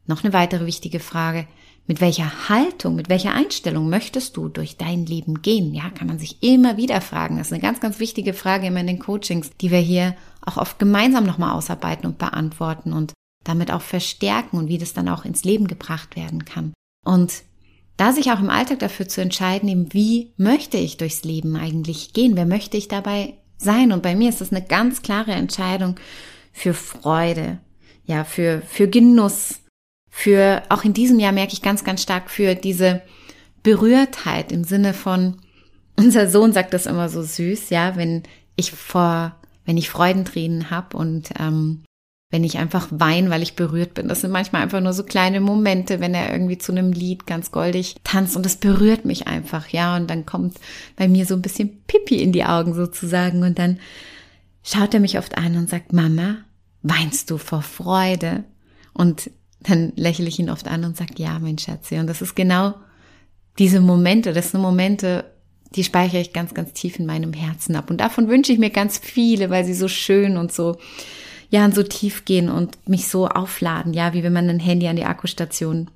noch 0.06 0.24
eine 0.24 0.34
weitere 0.34 0.66
wichtige 0.66 1.00
Frage, 1.00 1.48
mit 1.90 2.02
welcher 2.02 2.50
Haltung, 2.50 2.96
mit 2.96 3.10
welcher 3.10 3.34
Einstellung 3.34 3.90
möchtest 3.90 4.38
du 4.38 4.48
durch 4.48 4.78
dein 4.78 5.08
Leben 5.08 5.42
gehen? 5.42 5.74
Ja, 5.74 5.90
kann 5.90 6.08
man 6.08 6.20
sich 6.20 6.44
immer 6.44 6.78
wieder 6.78 7.02
fragen. 7.02 7.38
Das 7.38 7.48
ist 7.48 7.54
eine 7.54 7.64
ganz, 7.64 7.80
ganz 7.80 8.00
wichtige 8.00 8.34
Frage 8.34 8.68
immer 8.68 8.82
in 8.82 8.88
den 8.88 9.00
Coachings, 9.00 9.50
die 9.60 9.72
wir 9.72 9.80
hier 9.80 10.16
auch 10.46 10.58
oft 10.58 10.78
gemeinsam 10.78 11.26
nochmal 11.26 11.56
ausarbeiten 11.56 12.06
und 12.06 12.20
beantworten 12.20 12.94
und 12.94 13.14
damit 13.44 13.72
auch 13.72 13.82
verstärken 13.82 14.58
und 14.58 14.68
wie 14.68 14.78
das 14.78 14.94
dann 14.94 15.10
auch 15.10 15.26
ins 15.26 15.44
Leben 15.44 15.68
gebracht 15.68 16.16
werden 16.16 16.46
kann. 16.46 16.74
Und 17.04 17.44
da 17.98 18.14
sich 18.14 18.32
auch 18.32 18.40
im 18.40 18.52
Alltag 18.52 18.80
dafür 18.80 19.08
zu 19.08 19.22
entscheiden, 19.22 19.68
eben 19.68 19.92
wie 19.94 20.32
möchte 20.38 20.78
ich 20.78 20.98
durchs 20.98 21.24
Leben 21.24 21.56
eigentlich 21.56 22.14
gehen? 22.14 22.36
Wer 22.36 22.46
möchte 22.46 22.78
ich 22.78 22.88
dabei 22.88 23.34
sein? 23.58 23.92
Und 23.92 24.04
bei 24.04 24.16
mir 24.16 24.30
ist 24.30 24.42
das 24.42 24.52
eine 24.52 24.64
ganz 24.64 25.02
klare 25.02 25.32
Entscheidung 25.32 25.96
für 26.60 26.74
Freude, 26.74 27.60
ja, 28.04 28.26
für, 28.26 28.62
für 28.68 28.90
Genuss, 28.90 29.62
für, 30.10 30.62
auch 30.68 30.84
in 30.84 30.94
diesem 30.94 31.18
Jahr 31.20 31.32
merke 31.32 31.54
ich 31.54 31.62
ganz, 31.62 31.86
ganz 31.86 32.04
stark 32.04 32.30
für 32.30 32.54
diese 32.54 33.02
Berührtheit 33.64 34.52
im 34.52 34.66
Sinne 34.66 34.94
von, 34.94 35.38
unser 35.96 36.30
Sohn 36.30 36.52
sagt 36.52 36.74
das 36.74 36.86
immer 36.86 37.08
so 37.08 37.24
süß, 37.24 37.70
ja, 37.70 37.96
wenn 37.96 38.24
ich 38.58 38.72
vor, 38.72 39.36
wenn 39.66 39.78
ich 39.78 39.90
Freudentränen 39.90 40.70
habe 40.70 40.98
und 40.98 41.30
ähm, 41.40 41.84
wenn 42.30 42.44
ich 42.44 42.58
einfach 42.58 42.88
weine, 42.92 43.30
weil 43.30 43.42
ich 43.42 43.56
berührt 43.56 43.94
bin. 43.94 44.08
Das 44.08 44.22
sind 44.22 44.32
manchmal 44.32 44.62
einfach 44.62 44.82
nur 44.82 44.94
so 44.94 45.04
kleine 45.04 45.40
Momente, 45.40 46.00
wenn 46.00 46.14
er 46.14 46.32
irgendwie 46.32 46.58
zu 46.58 46.72
einem 46.72 46.92
Lied 46.92 47.26
ganz 47.26 47.52
goldig 47.52 47.96
tanzt 48.04 48.36
und 48.36 48.46
das 48.46 48.58
berührt 48.58 49.06
mich 49.06 49.28
einfach, 49.28 49.70
ja. 49.70 49.96
Und 49.96 50.10
dann 50.10 50.26
kommt 50.26 50.60
bei 50.96 51.08
mir 51.08 51.26
so 51.26 51.36
ein 51.36 51.42
bisschen 51.42 51.82
Pipi 51.88 52.22
in 52.22 52.34
die 52.34 52.44
Augen 52.44 52.74
sozusagen 52.74 53.44
und 53.44 53.58
dann 53.58 53.80
schaut 54.62 54.94
er 54.94 55.00
mich 55.00 55.18
oft 55.18 55.38
an 55.38 55.56
und 55.56 55.70
sagt, 55.70 55.94
Mama, 55.94 56.38
weinst 56.82 57.30
du 57.30 57.38
vor 57.38 57.62
Freude? 57.62 58.44
Und 58.94 59.32
dann 59.62 59.94
lächle 59.96 60.28
ich 60.28 60.40
ihn 60.40 60.50
oft 60.50 60.68
an 60.68 60.84
und 60.86 60.98
sage, 60.98 61.14
ja, 61.18 61.38
mein 61.40 61.58
Schatz. 61.58 61.92
Und 61.92 62.08
das 62.08 62.22
ist 62.22 62.36
genau 62.36 62.76
diese 63.58 63.82
Momente, 63.82 64.34
das 64.34 64.52
sind 64.52 64.62
Momente, 64.62 65.26
die 65.76 65.84
speichere 65.84 66.22
ich 66.22 66.34
ganz, 66.34 66.54
ganz 66.54 66.74
tief 66.74 66.98
in 66.98 67.06
meinem 67.06 67.34
Herzen 67.34 67.76
ab. 67.76 67.90
Und 67.92 67.98
davon 67.98 68.28
wünsche 68.28 68.52
ich 68.52 68.60
mir 68.60 68.70
ganz 68.70 68.98
viele, 68.98 69.50
weil 69.50 69.66
sie 69.66 69.74
so 69.74 69.88
schön 69.88 70.38
und 70.38 70.52
so, 70.52 70.78
ja, 71.50 71.70
so 71.72 71.84
tief 71.84 72.26
gehen 72.26 72.50
und 72.50 72.78
mich 72.88 73.08
so 73.08 73.28
aufladen, 73.28 73.94
ja, 73.94 74.14
wie 74.14 74.24
wenn 74.24 74.34
man 74.34 74.50
ein 74.50 74.60
Handy 74.60 74.88
an 74.88 74.96
die 74.96 75.06
Akkustation 75.06 75.92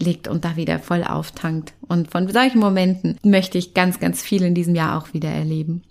legt 0.00 0.28
und 0.28 0.44
da 0.44 0.56
wieder 0.56 0.78
voll 0.78 1.02
auftankt. 1.02 1.74
Und 1.88 2.10
von 2.10 2.28
solchen 2.28 2.60
Momenten 2.60 3.18
möchte 3.24 3.58
ich 3.58 3.74
ganz, 3.74 3.98
ganz 3.98 4.22
viel 4.22 4.42
in 4.42 4.54
diesem 4.54 4.74
Jahr 4.74 4.96
auch 4.96 5.12
wieder 5.12 5.30
erleben. 5.30 5.82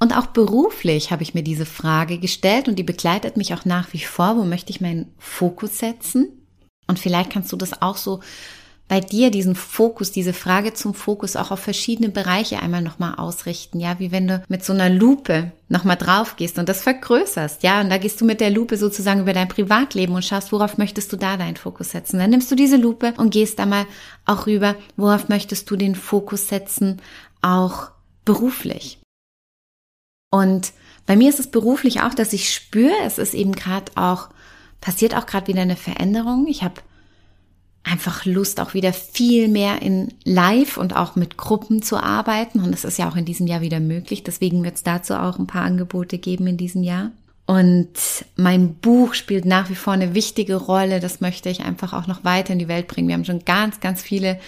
Und 0.00 0.16
auch 0.16 0.26
beruflich 0.26 1.12
habe 1.12 1.22
ich 1.22 1.34
mir 1.34 1.42
diese 1.42 1.66
Frage 1.66 2.18
gestellt 2.18 2.68
und 2.68 2.76
die 2.76 2.82
begleitet 2.82 3.36
mich 3.36 3.52
auch 3.54 3.66
nach 3.66 3.92
wie 3.92 3.98
vor. 3.98 4.36
Wo 4.36 4.44
möchte 4.44 4.70
ich 4.70 4.80
meinen 4.80 5.12
Fokus 5.18 5.78
setzen? 5.78 6.28
Und 6.86 6.98
vielleicht 6.98 7.30
kannst 7.30 7.52
du 7.52 7.56
das 7.56 7.82
auch 7.82 7.98
so 7.98 8.20
bei 8.88 8.98
dir 8.98 9.30
diesen 9.30 9.54
Fokus, 9.54 10.10
diese 10.10 10.32
Frage 10.32 10.74
zum 10.74 10.94
Fokus 10.94 11.36
auch 11.36 11.52
auf 11.52 11.60
verschiedene 11.60 12.08
Bereiche 12.08 12.60
einmal 12.60 12.82
nochmal 12.82 13.14
ausrichten, 13.14 13.78
ja, 13.78 14.00
wie 14.00 14.10
wenn 14.10 14.26
du 14.26 14.42
mit 14.48 14.64
so 14.64 14.72
einer 14.72 14.90
Lupe 14.90 15.52
nochmal 15.68 15.96
drauf 15.96 16.34
gehst 16.34 16.58
und 16.58 16.68
das 16.68 16.82
vergrößerst, 16.82 17.62
ja, 17.62 17.80
und 17.80 17.88
da 17.88 17.98
gehst 17.98 18.20
du 18.20 18.24
mit 18.24 18.40
der 18.40 18.50
Lupe 18.50 18.76
sozusagen 18.76 19.20
über 19.20 19.32
dein 19.32 19.46
Privatleben 19.46 20.16
und 20.16 20.24
schaust, 20.24 20.50
worauf 20.50 20.76
möchtest 20.76 21.12
du 21.12 21.16
da 21.16 21.36
deinen 21.36 21.54
Fokus 21.54 21.92
setzen. 21.92 22.18
Dann 22.18 22.30
nimmst 22.30 22.50
du 22.50 22.56
diese 22.56 22.78
Lupe 22.78 23.14
und 23.16 23.30
gehst 23.30 23.60
da 23.60 23.66
mal 23.66 23.86
auch 24.26 24.48
rüber, 24.48 24.74
worauf 24.96 25.28
möchtest 25.28 25.70
du 25.70 25.76
den 25.76 25.94
Fokus 25.94 26.48
setzen, 26.48 27.00
auch 27.42 27.92
beruflich. 28.24 28.99
Und 30.30 30.72
bei 31.06 31.16
mir 31.16 31.28
ist 31.28 31.40
es 31.40 31.50
beruflich 31.50 32.02
auch, 32.02 32.14
dass 32.14 32.32
ich 32.32 32.54
spüre, 32.54 32.94
es 33.04 33.18
ist 33.18 33.34
eben 33.34 33.52
gerade 33.52 33.92
auch, 33.96 34.28
passiert 34.80 35.16
auch 35.16 35.26
gerade 35.26 35.48
wieder 35.48 35.62
eine 35.62 35.76
Veränderung. 35.76 36.46
Ich 36.46 36.62
habe 36.62 36.80
einfach 37.82 38.24
Lust, 38.24 38.60
auch 38.60 38.74
wieder 38.74 38.92
viel 38.92 39.48
mehr 39.48 39.82
in 39.82 40.14
Live 40.24 40.76
und 40.76 40.94
auch 40.94 41.16
mit 41.16 41.36
Gruppen 41.36 41.82
zu 41.82 41.96
arbeiten. 41.96 42.60
Und 42.60 42.72
das 42.72 42.84
ist 42.84 42.98
ja 42.98 43.08
auch 43.08 43.16
in 43.16 43.24
diesem 43.24 43.46
Jahr 43.46 43.60
wieder 43.60 43.80
möglich. 43.80 44.22
Deswegen 44.22 44.62
wird 44.62 44.76
es 44.76 44.82
dazu 44.82 45.14
auch 45.14 45.38
ein 45.38 45.46
paar 45.46 45.62
Angebote 45.62 46.18
geben 46.18 46.46
in 46.46 46.56
diesem 46.56 46.82
Jahr. 46.82 47.10
Und 47.46 47.88
mein 48.36 48.74
Buch 48.74 49.14
spielt 49.14 49.44
nach 49.44 49.70
wie 49.70 49.74
vor 49.74 49.92
eine 49.92 50.14
wichtige 50.14 50.54
Rolle. 50.54 51.00
Das 51.00 51.20
möchte 51.20 51.48
ich 51.48 51.64
einfach 51.64 51.92
auch 51.92 52.06
noch 52.06 52.22
weiter 52.22 52.52
in 52.52 52.60
die 52.60 52.68
Welt 52.68 52.86
bringen. 52.86 53.08
Wir 53.08 53.14
haben 53.14 53.24
schon 53.24 53.44
ganz, 53.44 53.80
ganz 53.80 54.02
viele, 54.02 54.38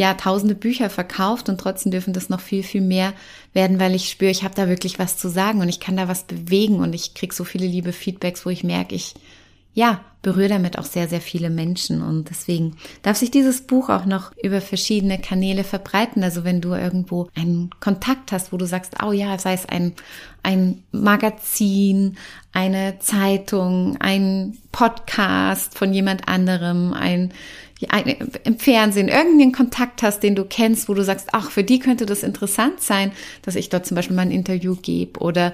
ja, 0.00 0.14
tausende 0.14 0.54
Bücher 0.54 0.88
verkauft 0.88 1.50
und 1.50 1.60
trotzdem 1.60 1.92
dürfen 1.92 2.14
das 2.14 2.30
noch 2.30 2.40
viel, 2.40 2.62
viel 2.62 2.80
mehr 2.80 3.12
werden, 3.52 3.78
weil 3.78 3.94
ich 3.94 4.08
spüre, 4.08 4.30
ich 4.30 4.44
habe 4.44 4.54
da 4.54 4.66
wirklich 4.66 4.98
was 4.98 5.18
zu 5.18 5.28
sagen 5.28 5.60
und 5.60 5.68
ich 5.68 5.78
kann 5.78 5.98
da 5.98 6.08
was 6.08 6.24
bewegen 6.24 6.76
und 6.76 6.94
ich 6.94 7.12
kriege 7.12 7.34
so 7.34 7.44
viele 7.44 7.66
liebe 7.66 7.92
Feedbacks, 7.92 8.46
wo 8.46 8.50
ich 8.50 8.64
merke, 8.64 8.94
ich 8.94 9.12
ja, 9.74 10.00
berühre 10.22 10.48
damit 10.48 10.78
auch 10.78 10.84
sehr, 10.84 11.06
sehr 11.06 11.20
viele 11.20 11.48
Menschen. 11.48 12.02
Und 12.02 12.28
deswegen 12.28 12.76
darf 13.02 13.16
sich 13.16 13.30
dieses 13.30 13.62
Buch 13.62 13.88
auch 13.88 14.04
noch 14.04 14.32
über 14.42 14.60
verschiedene 14.60 15.18
Kanäle 15.18 15.64
verbreiten. 15.64 16.22
Also 16.24 16.44
wenn 16.44 16.60
du 16.60 16.74
irgendwo 16.74 17.28
einen 17.34 17.70
Kontakt 17.80 18.32
hast, 18.32 18.52
wo 18.52 18.56
du 18.56 18.66
sagst, 18.66 18.96
oh 19.04 19.12
ja, 19.12 19.38
sei 19.38 19.54
es 19.54 19.66
ein, 19.66 19.94
ein 20.42 20.82
Magazin, 20.92 22.16
eine 22.52 22.98
Zeitung, 22.98 23.96
ein 24.00 24.58
Podcast 24.72 25.78
von 25.78 25.94
jemand 25.94 26.28
anderem, 26.28 26.92
ein, 26.92 27.32
ein 27.32 27.32
im 28.44 28.58
Fernsehen, 28.58 29.08
irgendeinen 29.08 29.52
Kontakt 29.52 30.02
hast, 30.02 30.22
den 30.22 30.34
du 30.34 30.44
kennst, 30.44 30.88
wo 30.88 30.94
du 30.94 31.02
sagst, 31.02 31.28
ach, 31.32 31.50
für 31.50 31.64
die 31.64 31.78
könnte 31.78 32.06
das 32.06 32.22
interessant 32.22 32.80
sein, 32.80 33.12
dass 33.42 33.56
ich 33.56 33.68
dort 33.68 33.86
zum 33.86 33.94
Beispiel 33.94 34.16
mal 34.16 34.22
ein 34.22 34.30
Interview 34.30 34.76
gebe 34.76 35.20
oder 35.20 35.52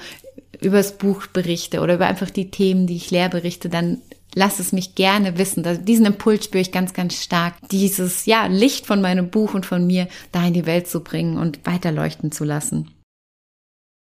über 0.61 0.79
das 0.79 0.99
Buch 0.99 1.27
berichte 1.27 1.81
oder 1.81 1.95
über 1.95 2.07
einfach 2.07 2.31
die 2.31 2.51
Themen, 2.51 2.87
die 2.87 2.97
ich 2.97 3.11
leer 3.11 3.29
berichte, 3.29 3.69
dann 3.69 3.99
lass 4.35 4.59
es 4.59 4.73
mich 4.73 4.95
gerne 4.95 5.39
wissen. 5.39 5.65
Diesen 5.85 6.07
Impuls 6.07 6.45
spüre 6.45 6.63
ich 6.63 6.73
ganz, 6.73 6.93
ganz 6.93 7.23
stark, 7.23 7.55
dieses 7.71 8.27
ja 8.27 8.47
Licht 8.47 8.87
von 8.87 9.01
meinem 9.01 9.31
Buch 9.31 9.55
und 9.55 9.67
von 9.67 9.87
mir 9.87 10.09
da 10.33 10.47
in 10.47 10.55
die 10.55 10.67
Welt 10.67 10.89
zu 10.89 11.01
bringen 11.01 11.39
und 11.39 11.65
weiterleuchten 11.65 12.33
zu 12.33 12.45
lassen. 12.45 12.91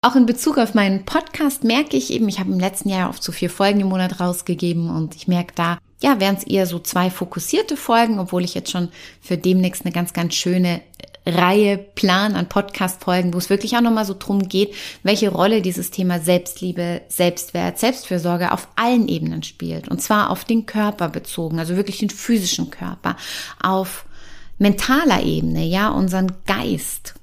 Auch 0.02 0.16
in 0.16 0.24
Bezug 0.24 0.56
auf 0.56 0.72
meinen 0.72 1.04
Podcast 1.04 1.62
merke 1.62 1.94
ich 1.94 2.10
eben, 2.10 2.26
ich 2.26 2.40
habe 2.40 2.50
im 2.50 2.58
letzten 2.58 2.88
Jahr 2.88 3.10
oft 3.10 3.22
so 3.22 3.32
vier 3.32 3.50
Folgen 3.50 3.80
im 3.80 3.88
Monat 3.88 4.18
rausgegeben 4.18 4.88
und 4.88 5.14
ich 5.14 5.28
merke 5.28 5.52
da, 5.54 5.78
ja, 6.00 6.18
wären 6.18 6.36
es 6.36 6.44
eher 6.44 6.66
so 6.66 6.78
zwei 6.78 7.10
fokussierte 7.10 7.76
Folgen, 7.76 8.18
obwohl 8.18 8.42
ich 8.42 8.54
jetzt 8.54 8.70
schon 8.70 8.88
für 9.20 9.36
demnächst 9.36 9.84
eine 9.84 9.92
ganz, 9.92 10.14
ganz 10.14 10.34
schöne 10.34 10.80
Reihe 11.26 11.76
plan 11.76 12.34
an 12.34 12.48
Podcast-Folgen, 12.48 13.34
wo 13.34 13.38
es 13.38 13.50
wirklich 13.50 13.76
auch 13.76 13.82
nochmal 13.82 14.06
so 14.06 14.16
drum 14.18 14.48
geht, 14.48 14.74
welche 15.02 15.28
Rolle 15.28 15.60
dieses 15.60 15.90
Thema 15.90 16.18
Selbstliebe, 16.18 17.02
Selbstwert, 17.08 17.78
Selbstfürsorge 17.78 18.52
auf 18.52 18.68
allen 18.76 19.06
Ebenen 19.06 19.42
spielt. 19.42 19.88
Und 19.88 20.00
zwar 20.00 20.30
auf 20.30 20.46
den 20.46 20.64
Körper 20.64 21.10
bezogen, 21.10 21.58
also 21.58 21.76
wirklich 21.76 21.98
den 21.98 22.08
physischen 22.08 22.70
Körper, 22.70 23.16
auf 23.62 24.06
mentaler 24.56 25.22
Ebene, 25.22 25.66
ja, 25.66 25.90
unseren 25.90 26.32
Geist, 26.46 27.19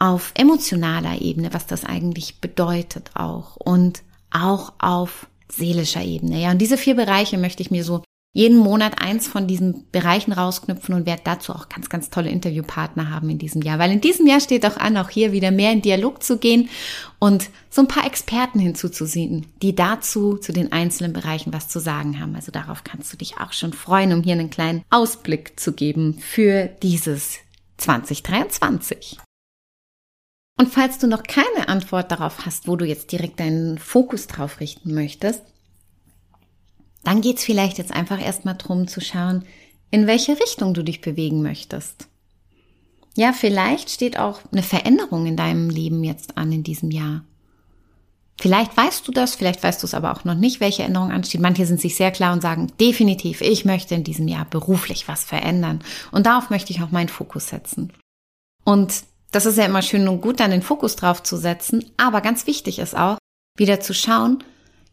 auf 0.00 0.32
emotionaler 0.34 1.20
Ebene, 1.20 1.52
was 1.52 1.66
das 1.66 1.84
eigentlich 1.84 2.40
bedeutet 2.40 3.10
auch 3.14 3.56
und 3.56 4.02
auch 4.30 4.72
auf 4.78 5.28
seelischer 5.48 6.02
Ebene. 6.02 6.40
Ja, 6.40 6.50
und 6.50 6.58
diese 6.58 6.78
vier 6.78 6.96
Bereiche 6.96 7.38
möchte 7.38 7.62
ich 7.62 7.70
mir 7.70 7.84
so 7.84 8.02
jeden 8.32 8.58
Monat 8.58 9.02
eins 9.02 9.26
von 9.26 9.48
diesen 9.48 9.90
Bereichen 9.90 10.32
rausknüpfen 10.32 10.94
und 10.94 11.04
werde 11.04 11.22
dazu 11.24 11.52
auch 11.52 11.68
ganz, 11.68 11.88
ganz 11.88 12.10
tolle 12.10 12.30
Interviewpartner 12.30 13.10
haben 13.10 13.28
in 13.28 13.38
diesem 13.38 13.60
Jahr. 13.60 13.80
Weil 13.80 13.90
in 13.90 14.00
diesem 14.00 14.26
Jahr 14.26 14.40
steht 14.40 14.64
auch 14.64 14.76
an, 14.76 14.96
auch 14.96 15.10
hier 15.10 15.32
wieder 15.32 15.50
mehr 15.50 15.72
in 15.72 15.82
Dialog 15.82 16.22
zu 16.22 16.38
gehen 16.38 16.68
und 17.18 17.50
so 17.70 17.82
ein 17.82 17.88
paar 17.88 18.06
Experten 18.06 18.60
hinzuzusehen, 18.60 19.46
die 19.62 19.74
dazu 19.74 20.36
zu 20.36 20.52
den 20.52 20.70
einzelnen 20.70 21.12
Bereichen 21.12 21.52
was 21.52 21.68
zu 21.68 21.80
sagen 21.80 22.20
haben. 22.20 22.36
Also 22.36 22.52
darauf 22.52 22.84
kannst 22.84 23.12
du 23.12 23.16
dich 23.16 23.38
auch 23.38 23.52
schon 23.52 23.72
freuen, 23.72 24.12
um 24.12 24.22
hier 24.22 24.34
einen 24.34 24.50
kleinen 24.50 24.84
Ausblick 24.90 25.58
zu 25.58 25.72
geben 25.72 26.16
für 26.20 26.70
dieses 26.82 27.38
2023. 27.78 29.18
Und 30.60 30.68
falls 30.68 30.98
du 30.98 31.06
noch 31.06 31.22
keine 31.22 31.70
Antwort 31.70 32.12
darauf 32.12 32.44
hast, 32.44 32.68
wo 32.68 32.76
du 32.76 32.84
jetzt 32.84 33.12
direkt 33.12 33.40
deinen 33.40 33.78
Fokus 33.78 34.26
drauf 34.26 34.60
richten 34.60 34.92
möchtest, 34.92 35.42
dann 37.02 37.22
geht's 37.22 37.44
vielleicht 37.44 37.78
jetzt 37.78 37.94
einfach 37.94 38.22
erstmal 38.22 38.58
drum 38.58 38.86
zu 38.86 39.00
schauen, 39.00 39.46
in 39.90 40.06
welche 40.06 40.38
Richtung 40.38 40.74
du 40.74 40.82
dich 40.82 41.00
bewegen 41.00 41.40
möchtest. 41.40 42.08
Ja, 43.16 43.32
vielleicht 43.32 43.88
steht 43.88 44.18
auch 44.18 44.40
eine 44.52 44.62
Veränderung 44.62 45.24
in 45.24 45.38
deinem 45.38 45.70
Leben 45.70 46.04
jetzt 46.04 46.36
an 46.36 46.52
in 46.52 46.62
diesem 46.62 46.90
Jahr. 46.90 47.24
Vielleicht 48.38 48.76
weißt 48.76 49.08
du 49.08 49.12
das, 49.12 49.36
vielleicht 49.36 49.62
weißt 49.62 49.82
du 49.82 49.86
es 49.86 49.94
aber 49.94 50.12
auch 50.12 50.24
noch 50.24 50.34
nicht, 50.34 50.60
welche 50.60 50.82
Änderung 50.82 51.10
ansteht. 51.10 51.40
Manche 51.40 51.64
sind 51.64 51.80
sich 51.80 51.96
sehr 51.96 52.10
klar 52.10 52.34
und 52.34 52.42
sagen, 52.42 52.70
definitiv, 52.78 53.40
ich 53.40 53.64
möchte 53.64 53.94
in 53.94 54.04
diesem 54.04 54.28
Jahr 54.28 54.44
beruflich 54.44 55.08
was 55.08 55.24
verändern. 55.24 55.82
Und 56.12 56.26
darauf 56.26 56.50
möchte 56.50 56.70
ich 56.70 56.82
auch 56.82 56.90
meinen 56.90 57.08
Fokus 57.08 57.48
setzen. 57.48 57.94
Und 58.64 59.04
das 59.30 59.46
ist 59.46 59.58
ja 59.58 59.64
immer 59.64 59.82
schön 59.82 60.08
und 60.08 60.20
gut, 60.20 60.40
dann 60.40 60.50
den 60.50 60.62
Fokus 60.62 60.96
drauf 60.96 61.22
zu 61.22 61.36
setzen. 61.36 61.84
Aber 61.96 62.20
ganz 62.20 62.46
wichtig 62.46 62.78
ist 62.78 62.96
auch, 62.96 63.18
wieder 63.56 63.80
zu 63.80 63.94
schauen, 63.94 64.42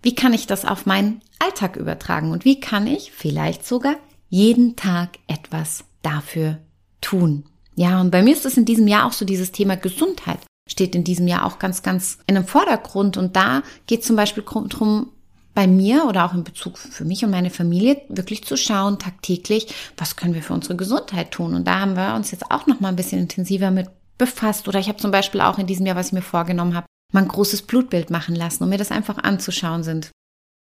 wie 0.02 0.15
kann 0.15 0.34
ich 0.34 0.47
das 0.47 0.65
auf 0.65 0.86
meinen 0.86 1.21
Alltag 1.39 1.76
übertragen 1.76 2.32
und 2.32 2.45
wie 2.45 2.60
kann 2.60 2.88
ich 2.88 3.12
vielleicht 3.12 3.65
sogar 3.65 3.95
jeden 4.30 4.76
Tag 4.76 5.19
etwas 5.28 5.86
dafür 6.02 6.58
tun. 7.02 7.45
Ja, 7.76 8.02
und 8.02 8.12
bei 8.12 8.23
mir 8.23 8.34
ist 8.34 8.45
es 8.45 8.58
in 8.58 8.65
diesem 8.65 8.88
Jahr 8.88 9.06
auch 9.06 9.13
so 9.13 9.26
dieses 9.26 9.52
Thema 9.52 9.78
Gesundheit 9.78 10.39
steht 10.69 10.95
in 10.95 11.04
diesem 11.04 11.28
Jahr 11.28 11.45
auch 11.45 11.60
ganz, 11.60 11.82
ganz 11.82 12.19
in 12.28 12.36
dem 12.36 12.45
Vordergrund. 12.45 13.17
Und 13.17 13.36
da 13.36 13.63
geht 13.88 14.04
zum 14.04 14.15
Beispiel 14.15 14.43
drum, 14.45 15.12
bei 15.54 15.65
mir 15.65 16.06
oder 16.06 16.26
auch 16.26 16.36
in 16.36 16.43
Bezug 16.43 16.78
für 16.78 17.04
mich 17.04 17.26
und 17.26 17.32
meine 17.32 17.50
Familie 17.50 18.02
wirklich 18.10 18.43
zu 18.43 18.58
schauen 18.58 19.00
tagtäglich, 19.00 19.73
was 19.97 20.15
können 20.15 20.36
wir 20.36 20.43
für 20.43 20.54
unsere 20.54 20.76
Gesundheit 20.76 21.32
tun. 21.32 21.56
Und 21.56 21.65
da 21.65 21.80
haben 21.80 21.95
wir 21.95 22.13
uns 22.13 22.30
jetzt 22.30 22.52
auch 22.52 22.67
noch 22.67 22.80
mal 22.80 22.89
ein 22.89 22.95
bisschen 22.95 23.21
intensiver 23.21 23.71
mit 23.71 23.89
befasst. 24.17 24.67
Oder 24.67 24.80
ich 24.80 24.88
habe 24.88 24.97
zum 24.97 25.12
Beispiel 25.12 25.41
auch 25.41 25.58
in 25.58 25.67
diesem 25.67 25.86
Jahr, 25.86 25.95
was 25.95 26.08
ich 26.08 26.13
mir 26.13 26.21
vorgenommen 26.21 26.75
habe, 26.75 26.88
mal 27.13 27.23
ein 27.23 27.30
großes 27.30 27.63
Blutbild 27.63 28.10
machen 28.10 28.36
lassen, 28.36 28.63
um 28.63 28.69
mir 28.69 28.77
das 28.77 28.91
einfach 28.91 29.17
anzuschauen 29.17 29.84
sind. 29.84 30.12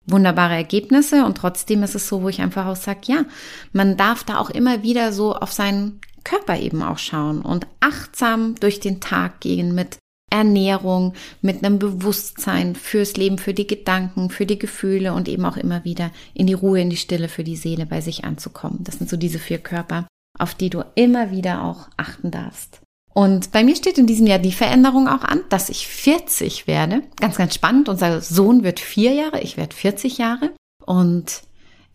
Wunderbare 0.06 0.56
Ergebnisse 0.56 1.25
und 1.25 1.38
trotzdem 1.38 1.84
ist 1.84 1.95
es 1.95 2.08
so, 2.08 2.23
wo 2.23 2.30
ich 2.30 2.41
einfach 2.41 2.65
auch 2.65 2.75
sage, 2.75 3.02
ja, 3.06 3.25
man 3.73 3.97
darf 3.97 4.23
da 4.23 4.38
auch 4.38 4.49
immer 4.49 4.82
wieder 4.82 5.12
so 5.12 5.36
auf 5.36 5.52
seinen 5.52 6.02
Körper 6.23 6.58
eben 6.58 6.82
auch 6.82 6.97
schauen 6.97 7.41
und 7.41 7.67
achtsam 7.80 8.56
durch 8.60 8.80
den 8.80 9.02
Tag 9.02 9.39
gehen 9.39 9.75
mit 9.75 9.97
Ernährung, 10.32 11.13
mit 11.41 11.63
einem 11.63 11.80
Bewusstsein 11.80 12.75
fürs 12.75 13.17
Leben, 13.17 13.38
für 13.38 13.54
die 13.54 13.67
Gedanken, 13.67 14.30
für 14.30 14.45
die 14.45 14.60
Gefühle 14.60 15.13
und 15.13 15.28
eben 15.28 15.45
auch 15.45 15.58
immer 15.58 15.84
wieder 15.84 16.12
in 16.34 16.47
die 16.47 16.54
Ruhe, 16.54 16.82
in 16.82 16.89
die 16.89 16.97
Stille 16.97 17.30
für 17.30 17.43
die 17.43 17.56
Seele 17.56 17.86
bei 17.86 18.02
sich 18.02 18.25
anzukommen. 18.25 18.84
Das 18.84 18.97
sind 18.97 19.10
so 19.10 19.17
diese 19.17 19.39
vier 19.39 19.58
Körper, 19.58 20.08
auf 20.38 20.54
die 20.54 20.69
du 20.69 20.84
immer 20.95 21.32
wieder 21.32 21.63
auch 21.63 21.89
achten 21.97 22.32
darfst. 22.32 22.82
Und 23.19 23.51
bei 23.51 23.65
mir 23.65 23.75
steht 23.75 23.97
in 23.97 24.08
diesem 24.08 24.27
Jahr 24.27 24.39
die 24.39 24.53
Veränderung 24.53 25.10
auch 25.10 25.25
an, 25.25 25.41
dass 25.49 25.67
ich 25.67 25.89
40 25.89 26.67
werde. 26.67 27.03
Ganz, 27.19 27.36
ganz 27.36 27.53
spannend. 27.53 27.89
Unser 27.89 28.21
Sohn 28.21 28.63
wird 28.63 28.79
vier 28.79 29.12
Jahre, 29.12 29.41
ich 29.41 29.58
werde 29.58 29.75
40 29.75 30.19
Jahre. 30.19 30.51
Und 30.86 31.41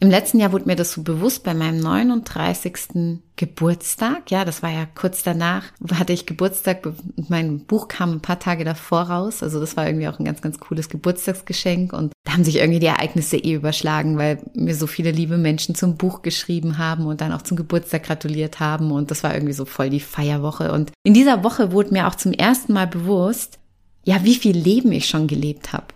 im 0.00 0.10
letzten 0.10 0.38
Jahr 0.38 0.52
wurde 0.52 0.66
mir 0.66 0.76
das 0.76 0.92
so 0.92 1.02
bewusst 1.02 1.42
bei 1.42 1.54
meinem 1.54 1.80
39. 1.80 3.22
Geburtstag. 3.37 4.30
Ja, 4.30 4.44
das 4.44 4.62
war 4.62 4.68
ja 4.70 4.84
kurz 4.84 5.22
danach, 5.22 5.64
hatte 5.94 6.12
ich 6.12 6.26
Geburtstag. 6.26 6.87
Mein 7.16 7.64
Buch 7.64 7.88
kam 7.88 8.12
ein 8.12 8.20
paar 8.20 8.38
Tage 8.38 8.66
davor 8.66 9.04
raus. 9.04 9.42
Also 9.42 9.60
das 9.60 9.78
war 9.78 9.87
irgendwie 9.87 10.08
auch 10.08 10.18
ein 10.18 10.26
ganz, 10.26 10.42
ganz 10.42 10.60
cooles 10.60 10.90
Geburtstagsgeschenk. 10.90 11.94
Und 11.94 12.12
haben 12.34 12.44
sich 12.44 12.56
irgendwie 12.56 12.80
die 12.80 12.86
Ereignisse 12.86 13.36
eh 13.36 13.54
überschlagen, 13.54 14.18
weil 14.18 14.38
mir 14.54 14.74
so 14.74 14.88
viele 14.88 15.12
liebe 15.12 15.38
Menschen 15.38 15.76
zum 15.76 15.96
Buch 15.96 16.22
geschrieben 16.22 16.78
haben 16.78 17.06
und 17.06 17.20
dann 17.20 17.32
auch 17.32 17.42
zum 17.42 17.56
Geburtstag 17.56 18.02
gratuliert 18.02 18.58
haben. 18.58 18.90
Und 18.90 19.10
das 19.12 19.22
war 19.22 19.32
irgendwie 19.32 19.52
so 19.52 19.64
voll 19.64 19.88
die 19.88 20.00
Feierwoche. 20.00 20.72
Und 20.72 20.90
in 21.04 21.14
dieser 21.14 21.44
Woche 21.44 21.70
wurde 21.70 21.92
mir 21.92 22.08
auch 22.08 22.16
zum 22.16 22.32
ersten 22.32 22.72
Mal 22.72 22.88
bewusst, 22.88 23.60
ja, 24.04 24.24
wie 24.24 24.34
viel 24.34 24.56
Leben 24.56 24.90
ich 24.90 25.06
schon 25.06 25.28
gelebt 25.28 25.72
habe. 25.72 25.86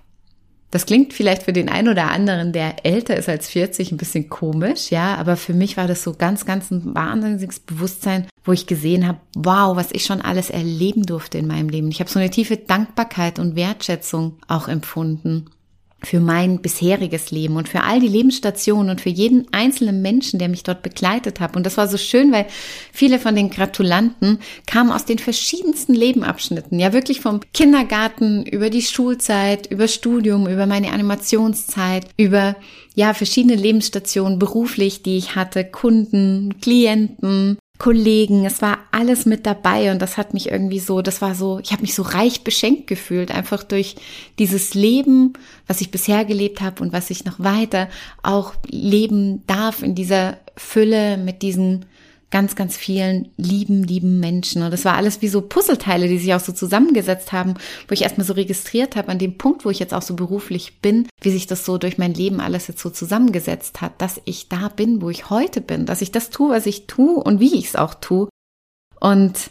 Das 0.71 0.87
klingt 0.87 1.13
vielleicht 1.13 1.43
für 1.43 1.53
den 1.53 1.69
einen 1.69 1.89
oder 1.89 2.11
anderen, 2.11 2.53
der 2.53 2.85
älter 2.85 3.17
ist 3.17 3.29
als 3.29 3.49
40, 3.49 3.91
ein 3.91 3.97
bisschen 3.97 4.29
komisch, 4.29 4.91
ja, 4.91 5.17
aber 5.17 5.37
für 5.37 5.55
mich 5.55 5.79
war 5.79 5.87
das 5.87 6.03
so 6.03 6.13
ganz, 6.13 6.45
ganz 6.45 6.71
ein 6.71 6.95
wahnsinniges 6.95 7.61
Bewusstsein, 7.61 8.29
wo 8.45 8.53
ich 8.53 8.67
gesehen 8.67 9.09
habe, 9.09 9.19
wow, 9.35 9.77
was 9.77 9.93
ich 9.93 10.05
schon 10.05 10.21
alles 10.21 10.51
erleben 10.51 11.05
durfte 11.05 11.39
in 11.39 11.47
meinem 11.47 11.71
Leben. 11.71 11.89
Ich 11.89 12.01
habe 12.01 12.11
so 12.11 12.19
eine 12.19 12.29
tiefe 12.29 12.59
Dankbarkeit 12.59 13.39
und 13.39 13.57
Wertschätzung 13.57 14.37
auch 14.47 14.69
empfunden 14.69 15.47
für 16.03 16.21
mein 16.21 16.61
bisheriges 16.61 17.33
Leben 17.33 17.57
und 17.57 17.69
für 17.69 17.83
all 17.83 17.99
die 17.99 18.09
Lebensstationen 18.09 18.91
und 18.91 19.01
für 19.01 19.09
jeden 19.09 19.47
einzelnen 19.53 20.01
Menschen, 20.01 20.39
der 20.39 20.49
mich 20.49 20.63
dort 20.63 20.83
begleitet 20.83 21.41
hat. 21.41 21.57
Und 21.57 21.67
das 21.67 21.77
war 21.77 21.89
so 21.89 21.97
schön, 21.97 22.31
weil 22.31 22.47
viele 22.93 23.19
von 23.19 23.35
den 23.35 23.51
Gratulanten 23.51 24.39
kamen 24.67 24.93
aus 24.93 25.05
den 25.05 25.19
verschiedensten 25.19 25.95
Lebenabschnitten. 25.95 26.79
Ja, 26.79 26.93
wirklich 26.93 27.21
vom 27.21 27.41
Kindergarten 27.53 28.47
über 28.47 28.71
die 28.71 28.83
Schulzeit, 28.83 29.67
über 29.73 29.89
Studium, 29.89 30.47
über 30.47 30.67
meine 30.67 30.93
Animationszeit, 30.93 32.07
über 32.17 32.55
ja, 32.95 33.13
verschiedene 33.13 33.57
Lebensstationen 33.57 34.39
beruflich, 34.39 35.03
die 35.03 35.19
ich 35.19 35.35
hatte, 35.35 35.65
Kunden, 35.65 36.61
Klienten, 36.61 37.59
Kollegen, 37.79 38.45
es 38.45 38.61
war 38.61 38.79
alles 38.91 39.25
mit 39.25 39.47
dabei 39.47 39.93
und 39.93 40.03
das 40.03 40.17
hat 40.17 40.35
mich 40.35 40.51
irgendwie 40.51 40.81
so, 40.81 41.01
das 41.01 41.23
war 41.23 41.37
so, 41.37 41.61
ich 41.61 41.71
habe 41.71 41.83
mich 41.83 41.95
so 41.95 42.03
reich 42.03 42.43
beschenkt 42.43 42.89
gefühlt, 42.89 43.31
einfach 43.31 43.63
durch 43.63 43.95
dieses 44.41 44.75
Leben, 44.75 45.35
was 45.69 45.81
ich 45.81 45.93
bisher 45.93 46.25
gelebt 46.25 46.61
habe 46.61 46.83
und 46.83 46.93
was 46.93 47.11
ich 47.11 47.25
noch 47.25 47.39
weiter 47.39 47.89
auch 48.23 48.55
leben 48.67 49.47
darf 49.47 49.83
in 49.83 49.95
dieser 49.95 50.39
Fülle 50.57 51.17
mit 51.19 51.43
diesen 51.43 51.85
ganz, 52.31 52.57
ganz 52.57 52.77
vielen 52.77 53.31
lieben, 53.37 53.83
lieben 53.83 54.21
Menschen. 54.21 54.63
Und 54.63 54.71
das 54.71 54.85
war 54.85 54.97
alles 54.97 55.23
wie 55.23 55.29
so 55.29 55.41
Puzzleteile, 55.41 56.09
die 56.09 56.19
sich 56.19 56.35
auch 56.35 56.41
so 56.41 56.53
zusammengesetzt 56.53 57.33
haben, 57.33 57.55
wo 57.87 57.93
ich 57.93 58.03
erstmal 58.03 58.27
so 58.27 58.35
registriert 58.35 58.97
habe, 58.97 59.09
an 59.09 59.19
dem 59.19 59.39
Punkt, 59.39 59.65
wo 59.65 59.71
ich 59.71 59.79
jetzt 59.79 59.95
auch 59.95 60.03
so 60.03 60.15
beruflich 60.15 60.81
bin, 60.81 61.09
wie 61.23 61.31
sich 61.31 61.47
das 61.47 61.65
so 61.65 61.79
durch 61.79 61.97
mein 61.97 62.15
Leben 62.15 62.41
alles 62.41 62.67
jetzt 62.67 62.83
so 62.83 62.91
zusammengesetzt 62.91 63.81
hat, 63.81 64.01
dass 64.01 64.21
ich 64.25 64.49
da 64.49 64.69
bin, 64.69 65.01
wo 65.01 65.11
ich 65.11 65.31
heute 65.31 65.61
bin, 65.61 65.87
dass 65.87 66.03
ich 66.03 66.13
das 66.13 66.31
tue, 66.31 66.51
was 66.51 66.67
ich 66.67 66.87
tue 66.87 67.23
und 67.23 67.41
wie 67.41 67.55
ich 67.55 67.67
es 67.67 67.77
auch 67.77 67.95
tue. 67.95 68.29
Und 69.01 69.51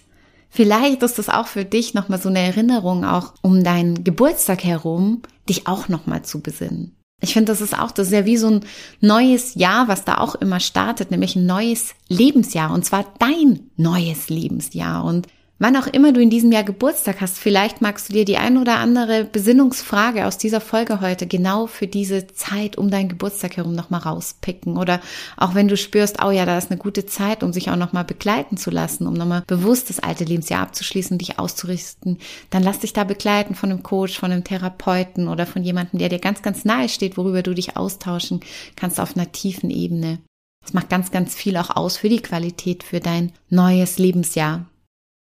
vielleicht 0.49 1.01
ist 1.01 1.17
das 1.17 1.29
auch 1.29 1.47
für 1.47 1.65
dich 1.65 1.93
nochmal 1.93 2.21
so 2.21 2.29
eine 2.29 2.39
Erinnerung, 2.39 3.05
auch 3.05 3.33
um 3.41 3.63
deinen 3.63 4.03
Geburtstag 4.03 4.63
herum, 4.63 5.21
dich 5.49 5.67
auch 5.67 5.87
nochmal 5.87 6.23
zu 6.23 6.41
besinnen. 6.41 6.96
Ich 7.19 7.33
finde, 7.33 7.51
das 7.51 7.61
ist 7.61 7.77
auch, 7.77 7.91
das 7.91 8.07
ist 8.07 8.13
ja 8.13 8.25
wie 8.25 8.37
so 8.37 8.47
ein 8.47 8.65
neues 9.01 9.55
Jahr, 9.55 9.87
was 9.87 10.05
da 10.05 10.19
auch 10.19 10.35
immer 10.35 10.59
startet, 10.59 11.09
nämlich 11.09 11.35
ein 11.35 11.47
neues 11.47 11.95
Lebensjahr 12.07 12.71
und 12.71 12.85
zwar 12.85 13.05
dein 13.17 13.71
neues 13.75 14.29
Lebensjahr. 14.29 15.03
Und 15.03 15.27
Wann 15.59 15.75
auch 15.75 15.87
immer 15.87 16.13
du 16.13 16.21
in 16.21 16.29
diesem 16.29 16.51
Jahr 16.51 16.63
Geburtstag 16.63 17.19
hast, 17.19 17.39
vielleicht 17.39 17.81
magst 17.81 18.09
du 18.09 18.13
dir 18.13 18.25
die 18.25 18.37
ein 18.37 18.57
oder 18.57 18.77
andere 18.77 19.23
Besinnungsfrage 19.23 20.27
aus 20.27 20.37
dieser 20.37 20.61
Folge 20.61 21.01
heute 21.01 21.25
genau 21.25 21.65
für 21.65 21.87
diese 21.87 22.27
Zeit 22.27 22.77
um 22.77 22.91
deinen 22.91 23.09
Geburtstag 23.09 23.57
herum 23.57 23.73
nochmal 23.73 24.01
rauspicken. 24.01 24.77
Oder 24.77 25.01
auch 25.35 25.55
wenn 25.55 25.67
du 25.67 25.75
spürst, 25.75 26.23
oh 26.23 26.29
ja, 26.29 26.45
da 26.45 26.59
ist 26.59 26.69
eine 26.69 26.79
gute 26.79 27.07
Zeit, 27.07 27.41
um 27.41 27.53
sich 27.53 27.71
auch 27.71 27.75
nochmal 27.75 28.05
begleiten 28.05 28.55
zu 28.55 28.69
lassen, 28.69 29.07
um 29.07 29.15
nochmal 29.15 29.43
bewusst 29.47 29.89
das 29.89 29.99
alte 29.99 30.25
Lebensjahr 30.25 30.61
abzuschließen, 30.61 31.17
dich 31.17 31.39
auszurichten, 31.39 32.19
dann 32.51 32.61
lass 32.61 32.79
dich 32.79 32.93
da 32.93 33.03
begleiten 33.03 33.55
von 33.55 33.71
einem 33.71 33.81
Coach, 33.81 34.19
von 34.19 34.31
einem 34.31 34.43
Therapeuten 34.43 35.27
oder 35.27 35.47
von 35.47 35.63
jemandem, 35.63 35.97
der 35.97 36.09
dir 36.09 36.19
ganz, 36.19 36.43
ganz 36.43 36.65
nahe 36.65 36.87
steht, 36.87 37.17
worüber 37.17 37.41
du 37.41 37.55
dich 37.55 37.75
austauschen 37.75 38.41
kannst 38.75 38.99
auf 38.99 39.17
einer 39.17 39.31
tiefen 39.31 39.71
Ebene. 39.71 40.19
Das 40.61 40.73
macht 40.73 40.89
ganz, 40.89 41.09
ganz 41.09 41.33
viel 41.33 41.57
auch 41.57 41.75
aus 41.75 41.97
für 41.97 42.09
die 42.09 42.21
Qualität, 42.21 42.83
für 42.83 42.99
dein 42.99 43.31
neues 43.49 43.97
Lebensjahr. 43.97 44.67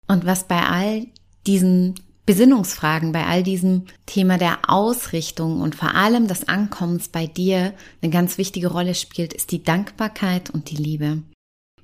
Und 0.07 0.25
was 0.25 0.47
bei 0.47 0.61
all 0.61 1.07
diesen 1.47 1.95
Besinnungsfragen, 2.25 3.11
bei 3.11 3.25
all 3.25 3.43
diesem 3.43 3.85
Thema 4.05 4.37
der 4.37 4.69
Ausrichtung 4.69 5.61
und 5.61 5.75
vor 5.75 5.93
allem 5.93 6.27
des 6.27 6.47
Ankommens 6.47 7.09
bei 7.09 7.27
dir 7.27 7.73
eine 8.01 8.11
ganz 8.11 8.37
wichtige 8.37 8.67
Rolle 8.67 8.95
spielt, 8.95 9.33
ist 9.33 9.51
die 9.51 9.63
Dankbarkeit 9.63 10.49
und 10.49 10.71
die 10.71 10.77
Liebe. 10.77 11.21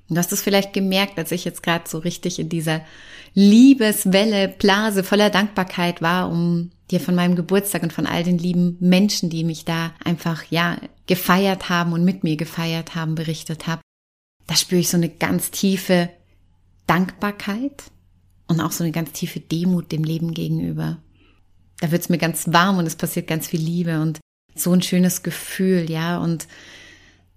Du 0.08 0.16
hast 0.16 0.32
es 0.32 0.42
vielleicht 0.42 0.72
gemerkt, 0.72 1.16
als 1.16 1.32
ich 1.32 1.44
jetzt 1.44 1.62
gerade 1.62 1.88
so 1.88 1.98
richtig 1.98 2.38
in 2.38 2.48
dieser 2.48 2.82
Liebeswelle, 3.34 4.48
Blase 4.48 5.04
voller 5.04 5.30
Dankbarkeit 5.30 6.02
war, 6.02 6.30
um 6.30 6.70
dir 6.90 7.00
von 7.00 7.14
meinem 7.14 7.36
Geburtstag 7.36 7.82
und 7.82 7.92
von 7.92 8.06
all 8.06 8.22
den 8.22 8.36
lieben 8.36 8.76
Menschen, 8.80 9.30
die 9.30 9.44
mich 9.44 9.64
da 9.64 9.92
einfach, 10.04 10.44
ja, 10.50 10.76
gefeiert 11.06 11.68
haben 11.68 11.92
und 11.92 12.04
mit 12.04 12.24
mir 12.24 12.36
gefeiert 12.36 12.94
haben, 12.94 13.14
berichtet 13.14 13.66
habe. 13.66 13.80
Da 14.46 14.56
spüre 14.56 14.80
ich 14.80 14.88
so 14.88 14.96
eine 14.96 15.08
ganz 15.08 15.50
tiefe 15.50 16.10
Dankbarkeit 16.86 17.84
und 18.52 18.60
auch 18.60 18.72
so 18.72 18.84
eine 18.84 18.92
ganz 18.92 19.12
tiefe 19.12 19.40
Demut 19.40 19.90
dem 19.92 20.04
Leben 20.04 20.34
gegenüber. 20.34 20.98
Da 21.80 21.90
wird 21.90 22.02
es 22.02 22.08
mir 22.10 22.18
ganz 22.18 22.44
warm 22.52 22.78
und 22.78 22.86
es 22.86 22.96
passiert 22.96 23.26
ganz 23.26 23.48
viel 23.48 23.60
Liebe 23.60 24.00
und 24.00 24.20
so 24.54 24.72
ein 24.72 24.82
schönes 24.82 25.22
Gefühl, 25.22 25.90
ja. 25.90 26.18
Und 26.18 26.46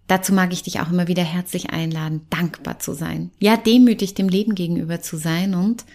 dazu 0.07 0.33
mag 0.33 0.51
ich 0.51 0.63
dich 0.63 0.81
auch 0.81 0.91
immer 0.91 1.07
wieder 1.07 1.23
herzlich 1.23 1.69
einladen, 1.69 2.27
dankbar 2.29 2.79
zu 2.79 2.93
sein. 2.93 3.31
Ja, 3.39 3.55
demütig 3.55 4.13
dem 4.13 4.27
Leben 4.27 4.55
gegenüber 4.55 5.01
zu 5.01 5.15
sein 5.15 5.55
und 5.55 5.85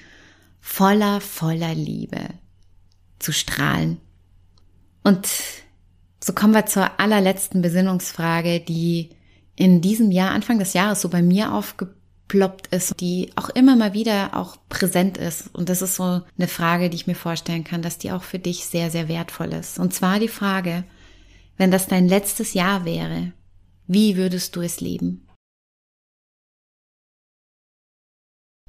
voller, 0.58 1.20
voller 1.20 1.74
Liebe 1.74 2.20
zu 3.18 3.32
strahlen. 3.32 3.98
Und 5.04 5.28
so 6.24 6.32
kommen 6.32 6.54
wir 6.54 6.64
zur 6.64 6.98
allerletzten 6.98 7.60
Besinnungsfrage, 7.60 8.60
die 8.60 9.10
in 9.54 9.82
diesem 9.82 10.10
Jahr, 10.10 10.30
Anfang 10.30 10.58
des 10.58 10.72
Jahres, 10.72 11.02
so 11.02 11.10
bei 11.10 11.20
mir 11.20 11.52
aufgebaut 11.52 11.99
aufgeploppt 12.30 12.68
ist, 12.68 13.00
die 13.00 13.30
auch 13.36 13.48
immer 13.50 13.76
mal 13.76 13.92
wieder 13.92 14.36
auch 14.36 14.56
präsent 14.68 15.18
ist. 15.18 15.52
Und 15.54 15.68
das 15.68 15.82
ist 15.82 15.96
so 15.96 16.22
eine 16.38 16.48
Frage, 16.48 16.90
die 16.90 16.96
ich 16.96 17.06
mir 17.06 17.14
vorstellen 17.14 17.64
kann, 17.64 17.82
dass 17.82 17.98
die 17.98 18.12
auch 18.12 18.22
für 18.22 18.38
dich 18.38 18.66
sehr, 18.66 18.90
sehr 18.90 19.08
wertvoll 19.08 19.52
ist. 19.52 19.78
Und 19.78 19.92
zwar 19.92 20.18
die 20.18 20.28
Frage, 20.28 20.84
wenn 21.56 21.70
das 21.70 21.88
dein 21.88 22.08
letztes 22.08 22.54
Jahr 22.54 22.84
wäre, 22.84 23.32
wie 23.86 24.16
würdest 24.16 24.56
du 24.56 24.60
es 24.60 24.80
leben? 24.80 25.26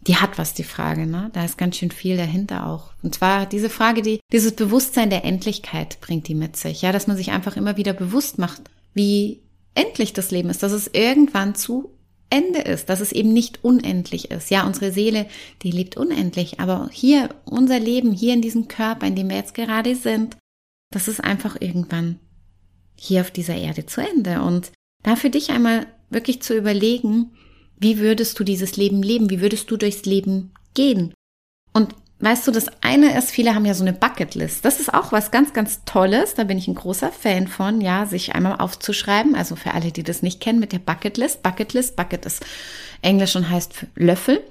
Die 0.07 0.15
hat 0.15 0.39
was, 0.39 0.55
die 0.55 0.63
Frage, 0.63 1.05
ne? 1.05 1.29
Da 1.31 1.45
ist 1.45 1.59
ganz 1.59 1.77
schön 1.77 1.91
viel 1.91 2.17
dahinter 2.17 2.65
auch. 2.65 2.93
Und 3.03 3.13
zwar 3.13 3.45
diese 3.45 3.69
Frage, 3.69 4.01
die, 4.01 4.19
dieses 4.31 4.55
Bewusstsein 4.55 5.11
der 5.11 5.23
Endlichkeit 5.23 6.01
bringt 6.01 6.27
die 6.27 6.33
mit 6.33 6.57
sich. 6.57 6.81
Ja, 6.81 6.91
dass 6.91 7.05
man 7.05 7.17
sich 7.17 7.29
einfach 7.29 7.55
immer 7.55 7.77
wieder 7.77 7.93
bewusst 7.93 8.39
macht, 8.39 8.63
wie 8.95 9.43
endlich 9.75 10.13
das 10.13 10.31
Leben 10.31 10.49
ist, 10.49 10.63
dass 10.63 10.71
es 10.71 10.87
irgendwann 10.87 11.53
zu 11.53 11.91
Ende 12.31 12.61
ist, 12.61 12.89
dass 12.89 13.01
es 13.01 13.11
eben 13.11 13.33
nicht 13.33 13.63
unendlich 13.63 14.31
ist. 14.31 14.49
Ja, 14.49 14.65
unsere 14.65 14.91
Seele, 14.91 15.27
die 15.61 15.71
lebt 15.71 15.97
unendlich, 15.97 16.59
aber 16.59 16.89
hier, 16.91 17.29
unser 17.45 17.79
Leben, 17.79 18.11
hier 18.11 18.33
in 18.33 18.41
diesem 18.41 18.67
Körper, 18.67 19.05
in 19.05 19.15
dem 19.15 19.29
wir 19.29 19.35
jetzt 19.35 19.53
gerade 19.53 19.95
sind, 19.95 20.37
das 20.91 21.07
ist 21.07 21.23
einfach 21.23 21.57
irgendwann 21.59 22.19
hier 22.95 23.21
auf 23.21 23.31
dieser 23.31 23.55
Erde 23.55 23.85
zu 23.85 24.01
Ende. 24.01 24.41
Und 24.41 24.71
da 25.03 25.15
für 25.15 25.29
dich 25.29 25.49
einmal 25.49 25.87
wirklich 26.09 26.41
zu 26.41 26.55
überlegen, 26.55 27.31
wie 27.77 27.99
würdest 27.99 28.39
du 28.39 28.43
dieses 28.43 28.77
Leben 28.77 29.01
leben? 29.01 29.29
Wie 29.29 29.41
würdest 29.41 29.71
du 29.71 29.77
durchs 29.77 30.05
Leben 30.05 30.53
gehen? 30.73 31.13
Und 31.73 31.95
Weißt 32.21 32.47
du, 32.47 32.51
das 32.51 32.67
eine 32.81 33.17
ist, 33.17 33.31
viele 33.31 33.55
haben 33.55 33.65
ja 33.65 33.73
so 33.73 33.83
eine 33.83 33.93
Bucketlist. 33.93 34.63
Das 34.63 34.79
ist 34.79 34.93
auch 34.93 35.11
was 35.11 35.31
ganz, 35.31 35.53
ganz 35.53 35.83
Tolles. 35.85 36.35
Da 36.35 36.43
bin 36.43 36.57
ich 36.59 36.67
ein 36.67 36.75
großer 36.75 37.11
Fan 37.11 37.47
von, 37.47 37.81
ja, 37.81 38.05
sich 38.05 38.35
einmal 38.35 38.59
aufzuschreiben. 38.59 39.35
Also 39.35 39.55
für 39.55 39.73
alle, 39.73 39.91
die 39.91 40.03
das 40.03 40.21
nicht 40.21 40.39
kennen, 40.39 40.59
mit 40.59 40.71
der 40.71 40.79
Bucketlist. 40.79 41.41
Bucketlist, 41.41 41.95
Bucket 41.95 42.25
ist 42.27 42.45
Englisch 43.01 43.35
und 43.35 43.49
heißt 43.49 43.87
Löffel. 43.95 44.43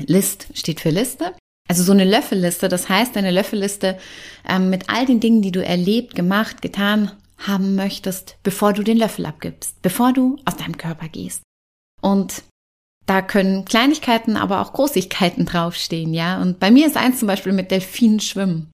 List 0.00 0.48
steht 0.54 0.80
für 0.80 0.90
Liste. 0.90 1.34
Also 1.68 1.82
so 1.82 1.92
eine 1.92 2.04
Löffelliste, 2.04 2.68
das 2.68 2.88
heißt 2.88 3.16
eine 3.16 3.30
Löffelliste 3.30 3.98
ähm, 4.46 4.68
mit 4.68 4.90
all 4.90 5.06
den 5.06 5.20
Dingen, 5.20 5.40
die 5.40 5.52
du 5.52 5.64
erlebt, 5.64 6.14
gemacht, 6.14 6.60
getan 6.60 7.10
haben 7.38 7.74
möchtest, 7.74 8.36
bevor 8.42 8.72
du 8.72 8.82
den 8.82 8.98
Löffel 8.98 9.26
abgibst, 9.26 9.80
bevor 9.80 10.12
du 10.12 10.36
aus 10.44 10.56
deinem 10.56 10.76
Körper 10.76 11.08
gehst. 11.08 11.42
Und 12.02 12.42
da 13.06 13.20
können 13.22 13.64
Kleinigkeiten, 13.64 14.36
aber 14.36 14.60
auch 14.60 14.72
Großigkeiten 14.72 15.44
draufstehen, 15.44 16.14
ja. 16.14 16.40
Und 16.40 16.58
bei 16.58 16.70
mir 16.70 16.86
ist 16.86 16.96
eins 16.96 17.18
zum 17.18 17.28
Beispiel 17.28 17.52
mit 17.52 17.70
Delfinen 17.70 18.20
schwimmen. 18.20 18.70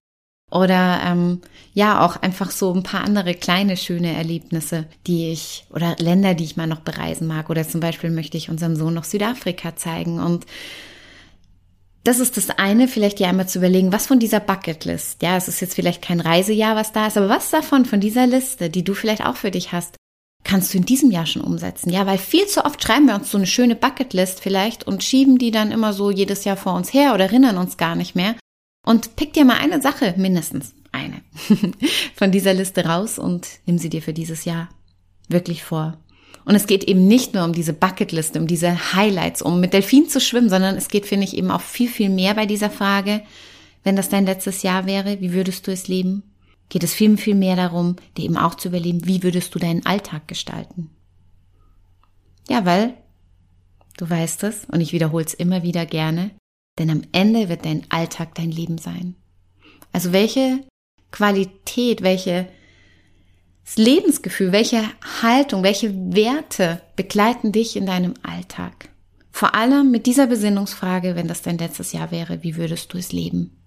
Oder 0.51 1.01
ähm, 1.05 1.41
ja, 1.73 2.05
auch 2.05 2.21
einfach 2.21 2.51
so 2.51 2.73
ein 2.73 2.83
paar 2.83 3.05
andere 3.05 3.33
kleine, 3.33 3.77
schöne 3.77 4.13
Erlebnisse, 4.13 4.85
die 5.07 5.31
ich, 5.31 5.65
oder 5.69 5.95
Länder, 5.97 6.33
die 6.33 6.43
ich 6.43 6.57
mal 6.57 6.67
noch 6.67 6.81
bereisen 6.81 7.27
mag. 7.27 7.49
Oder 7.49 7.67
zum 7.67 7.79
Beispiel 7.79 8.09
möchte 8.09 8.37
ich 8.37 8.49
unserem 8.49 8.75
Sohn 8.75 8.93
noch 8.93 9.05
Südafrika 9.05 9.77
zeigen. 9.77 10.19
Und 10.19 10.45
das 12.03 12.19
ist 12.19 12.35
das 12.35 12.49
eine, 12.49 12.87
vielleicht 12.89 13.19
dir 13.19 13.29
einmal 13.29 13.47
zu 13.47 13.59
überlegen, 13.59 13.93
was 13.93 14.07
von 14.07 14.19
dieser 14.19 14.39
Bucketlist, 14.39 15.21
ja, 15.21 15.37
es 15.37 15.47
ist 15.47 15.59
jetzt 15.61 15.75
vielleicht 15.75 16.01
kein 16.01 16.19
Reisejahr, 16.19 16.75
was 16.75 16.91
da 16.91 17.07
ist, 17.07 17.15
aber 17.15 17.29
was 17.29 17.51
davon, 17.51 17.85
von 17.85 17.99
dieser 17.99 18.25
Liste, 18.25 18.69
die 18.69 18.83
du 18.83 18.93
vielleicht 18.93 19.23
auch 19.23 19.35
für 19.35 19.51
dich 19.51 19.71
hast, 19.71 19.95
kannst 20.43 20.73
du 20.73 20.77
in 20.77 20.85
diesem 20.85 21.11
Jahr 21.11 21.25
schon 21.25 21.41
umsetzen. 21.41 21.91
Ja, 21.91 22.05
weil 22.05 22.17
viel 22.17 22.47
zu 22.47 22.65
oft 22.65 22.81
schreiben 22.83 23.05
wir 23.05 23.15
uns 23.15 23.31
so 23.31 23.37
eine 23.37 23.47
schöne 23.47 23.75
Bucketlist 23.75 24.39
vielleicht 24.39 24.85
und 24.85 25.03
schieben 25.03 25.37
die 25.37 25.51
dann 25.51 25.71
immer 25.71 25.93
so 25.93 26.11
jedes 26.11 26.43
Jahr 26.43 26.57
vor 26.57 26.73
uns 26.73 26.93
her 26.93 27.13
oder 27.13 27.25
erinnern 27.25 27.57
uns 27.57 27.77
gar 27.77 27.95
nicht 27.95 28.15
mehr. 28.15 28.35
Und 28.85 29.15
pick 29.15 29.33
dir 29.33 29.45
mal 29.45 29.57
eine 29.59 29.81
Sache, 29.81 30.15
mindestens 30.17 30.73
eine, 30.91 31.21
von 32.15 32.31
dieser 32.31 32.53
Liste 32.53 32.85
raus 32.85 33.19
und 33.19 33.47
nimm 33.65 33.77
sie 33.77 33.89
dir 33.89 34.01
für 34.01 34.13
dieses 34.13 34.45
Jahr 34.45 34.69
wirklich 35.29 35.63
vor. 35.63 35.97
Und 36.43 36.55
es 36.55 36.65
geht 36.65 36.83
eben 36.85 37.07
nicht 37.07 37.33
nur 37.33 37.45
um 37.45 37.53
diese 37.53 37.73
Bucketliste, 37.73 38.39
um 38.39 38.47
diese 38.47 38.93
Highlights, 38.95 39.43
um 39.43 39.59
mit 39.59 39.73
Delfinen 39.73 40.09
zu 40.09 40.19
schwimmen, 40.19 40.49
sondern 40.49 40.75
es 40.75 40.87
geht, 40.87 41.05
finde 41.05 41.25
ich, 41.25 41.37
eben 41.37 41.51
auch 41.51 41.61
viel, 41.61 41.87
viel 41.87 42.09
mehr 42.09 42.33
bei 42.33 42.47
dieser 42.47 42.71
Frage, 42.71 43.21
wenn 43.83 43.95
das 43.95 44.09
dein 44.09 44.25
letztes 44.25 44.63
Jahr 44.63 44.85
wäre, 44.85 45.21
wie 45.21 45.33
würdest 45.33 45.67
du 45.67 45.71
es 45.71 45.87
leben? 45.87 46.23
Geht 46.71 46.85
es 46.85 46.93
viel, 46.93 47.17
viel 47.17 47.35
mehr 47.35 47.57
darum, 47.57 47.97
dir 48.15 48.23
eben 48.23 48.37
auch 48.37 48.55
zu 48.55 48.69
überlegen, 48.69 49.05
wie 49.05 49.23
würdest 49.23 49.53
du 49.53 49.59
deinen 49.59 49.85
Alltag 49.85 50.29
gestalten. 50.29 50.89
Ja, 52.47 52.65
weil, 52.65 52.93
du 53.97 54.09
weißt 54.09 54.43
es, 54.43 54.65
und 54.71 54.79
ich 54.79 54.93
wiederhole 54.93 55.25
es 55.25 55.33
immer 55.33 55.63
wieder 55.63 55.85
gerne, 55.85 56.31
denn 56.79 56.89
am 56.89 57.01
Ende 57.11 57.49
wird 57.49 57.65
dein 57.65 57.83
Alltag 57.89 58.35
dein 58.35 58.51
Leben 58.51 58.77
sein. 58.77 59.15
Also 59.91 60.13
welche 60.13 60.63
Qualität, 61.11 62.03
welche 62.03 62.47
Lebensgefühl, 63.75 64.53
welche 64.53 64.81
Haltung, 65.21 65.63
welche 65.63 65.93
Werte 66.13 66.81
begleiten 66.95 67.51
dich 67.51 67.75
in 67.75 67.85
deinem 67.85 68.13
Alltag? 68.23 68.87
Vor 69.29 69.55
allem 69.55 69.91
mit 69.91 70.05
dieser 70.05 70.27
Besinnungsfrage, 70.27 71.17
wenn 71.17 71.27
das 71.27 71.41
dein 71.41 71.57
letztes 71.57 71.91
Jahr 71.91 72.11
wäre, 72.11 72.43
wie 72.43 72.55
würdest 72.55 72.93
du 72.93 72.97
es 72.97 73.11
leben? 73.11 73.60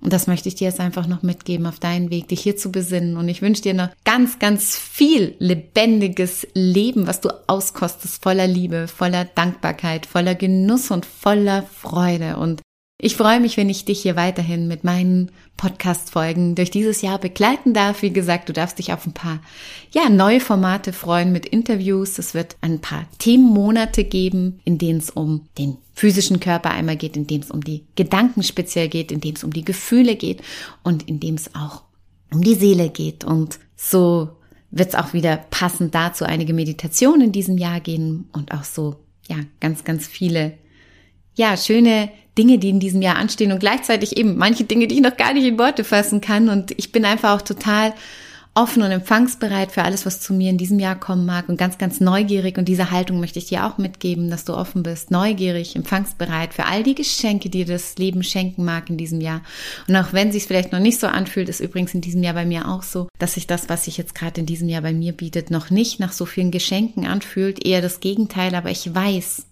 Und 0.00 0.12
das 0.12 0.26
möchte 0.26 0.48
ich 0.48 0.54
dir 0.54 0.68
jetzt 0.68 0.80
einfach 0.80 1.06
noch 1.06 1.22
mitgeben 1.22 1.66
auf 1.66 1.78
deinen 1.78 2.10
Weg, 2.10 2.28
dich 2.28 2.40
hier 2.40 2.56
zu 2.56 2.72
besinnen. 2.72 3.16
Und 3.16 3.28
ich 3.28 3.42
wünsche 3.42 3.62
dir 3.62 3.74
noch 3.74 3.90
ganz, 4.04 4.38
ganz 4.38 4.76
viel 4.76 5.34
lebendiges 5.38 6.46
Leben, 6.54 7.06
was 7.06 7.20
du 7.20 7.28
auskostest, 7.46 8.22
voller 8.22 8.46
Liebe, 8.46 8.88
voller 8.88 9.26
Dankbarkeit, 9.26 10.06
voller 10.06 10.34
Genuss 10.34 10.90
und 10.90 11.04
voller 11.04 11.64
Freude. 11.64 12.36
Und 12.36 12.62
Ich 13.02 13.16
freue 13.16 13.40
mich, 13.40 13.56
wenn 13.56 13.70
ich 13.70 13.86
dich 13.86 14.02
hier 14.02 14.14
weiterhin 14.14 14.68
mit 14.68 14.84
meinen 14.84 15.30
Podcast-Folgen 15.56 16.54
durch 16.54 16.70
dieses 16.70 17.00
Jahr 17.00 17.18
begleiten 17.18 17.72
darf. 17.72 18.02
Wie 18.02 18.12
gesagt, 18.12 18.50
du 18.50 18.52
darfst 18.52 18.78
dich 18.78 18.92
auf 18.92 19.06
ein 19.06 19.14
paar, 19.14 19.40
ja, 19.90 20.10
neue 20.10 20.38
Formate 20.38 20.92
freuen 20.92 21.32
mit 21.32 21.46
Interviews. 21.46 22.18
Es 22.18 22.34
wird 22.34 22.56
ein 22.60 22.80
paar 22.80 23.06
Themenmonate 23.18 24.04
geben, 24.04 24.60
in 24.66 24.76
denen 24.76 24.98
es 24.98 25.08
um 25.08 25.48
den 25.56 25.78
physischen 25.94 26.40
Körper 26.40 26.72
einmal 26.72 26.96
geht, 26.96 27.16
in 27.16 27.26
dem 27.26 27.40
es 27.40 27.50
um 27.50 27.64
die 27.64 27.86
Gedanken 27.96 28.42
speziell 28.42 28.88
geht, 28.90 29.10
in 29.10 29.22
dem 29.22 29.34
es 29.34 29.44
um 29.44 29.52
die 29.54 29.64
Gefühle 29.64 30.16
geht 30.16 30.42
und 30.82 31.08
in 31.08 31.20
dem 31.20 31.36
es 31.36 31.54
auch 31.54 31.84
um 32.30 32.42
die 32.42 32.54
Seele 32.54 32.90
geht. 32.90 33.24
Und 33.24 33.60
so 33.76 34.28
wird 34.70 34.90
es 34.90 34.94
auch 34.94 35.14
wieder 35.14 35.38
passend 35.38 35.94
dazu 35.94 36.26
einige 36.26 36.52
Meditationen 36.52 37.22
in 37.22 37.32
diesem 37.32 37.56
Jahr 37.56 37.80
gehen 37.80 38.28
und 38.34 38.52
auch 38.52 38.64
so, 38.64 38.96
ja, 39.26 39.36
ganz, 39.58 39.84
ganz 39.84 40.06
viele, 40.06 40.58
ja, 41.34 41.56
schöne 41.56 42.10
Dinge, 42.38 42.58
die 42.58 42.70
in 42.70 42.80
diesem 42.80 43.02
Jahr 43.02 43.16
anstehen 43.16 43.52
und 43.52 43.60
gleichzeitig 43.60 44.16
eben 44.16 44.36
manche 44.36 44.64
Dinge, 44.64 44.86
die 44.86 44.96
ich 44.96 45.00
noch 45.02 45.16
gar 45.16 45.32
nicht 45.32 45.46
in 45.46 45.58
Worte 45.58 45.84
fassen 45.84 46.20
kann. 46.20 46.48
Und 46.48 46.72
ich 46.78 46.92
bin 46.92 47.04
einfach 47.04 47.36
auch 47.36 47.42
total 47.42 47.94
offen 48.54 48.82
und 48.82 48.90
empfangsbereit 48.90 49.70
für 49.70 49.84
alles, 49.84 50.06
was 50.06 50.20
zu 50.20 50.34
mir 50.34 50.50
in 50.50 50.58
diesem 50.58 50.80
Jahr 50.80 50.98
kommen 50.98 51.24
mag 51.24 51.48
und 51.48 51.56
ganz, 51.56 51.78
ganz 51.78 52.00
neugierig. 52.00 52.58
Und 52.58 52.66
diese 52.66 52.90
Haltung 52.90 53.20
möchte 53.20 53.38
ich 53.38 53.46
dir 53.46 53.64
auch 53.64 53.78
mitgeben, 53.78 54.28
dass 54.28 54.44
du 54.44 54.54
offen 54.54 54.82
bist, 54.82 55.10
neugierig, 55.10 55.76
empfangsbereit 55.76 56.52
für 56.52 56.66
all 56.66 56.82
die 56.82 56.96
Geschenke, 56.96 57.48
die 57.48 57.64
das 57.64 57.96
Leben 57.96 58.22
schenken 58.22 58.64
mag 58.64 58.90
in 58.90 58.96
diesem 58.96 59.20
Jahr. 59.20 59.42
Und 59.86 59.96
auch 59.96 60.12
wenn 60.12 60.32
sich 60.32 60.44
vielleicht 60.44 60.72
noch 60.72 60.80
nicht 60.80 60.98
so 60.98 61.06
anfühlt, 61.06 61.48
ist 61.48 61.60
übrigens 61.60 61.94
in 61.94 62.00
diesem 62.00 62.22
Jahr 62.22 62.34
bei 62.34 62.44
mir 62.44 62.68
auch 62.68 62.82
so, 62.82 63.08
dass 63.18 63.34
sich 63.34 63.46
das, 63.46 63.68
was 63.68 63.84
sich 63.84 63.96
jetzt 63.96 64.14
gerade 64.14 64.40
in 64.40 64.46
diesem 64.46 64.68
Jahr 64.68 64.82
bei 64.82 64.92
mir 64.92 65.12
bietet, 65.12 65.50
noch 65.50 65.70
nicht 65.70 66.00
nach 66.00 66.12
so 66.12 66.26
vielen 66.26 66.50
Geschenken 66.50 67.06
anfühlt, 67.06 67.64
eher 67.64 67.82
das 67.82 68.00
Gegenteil. 68.00 68.54
Aber 68.56 68.70
ich 68.70 68.92
weiß 68.92 69.46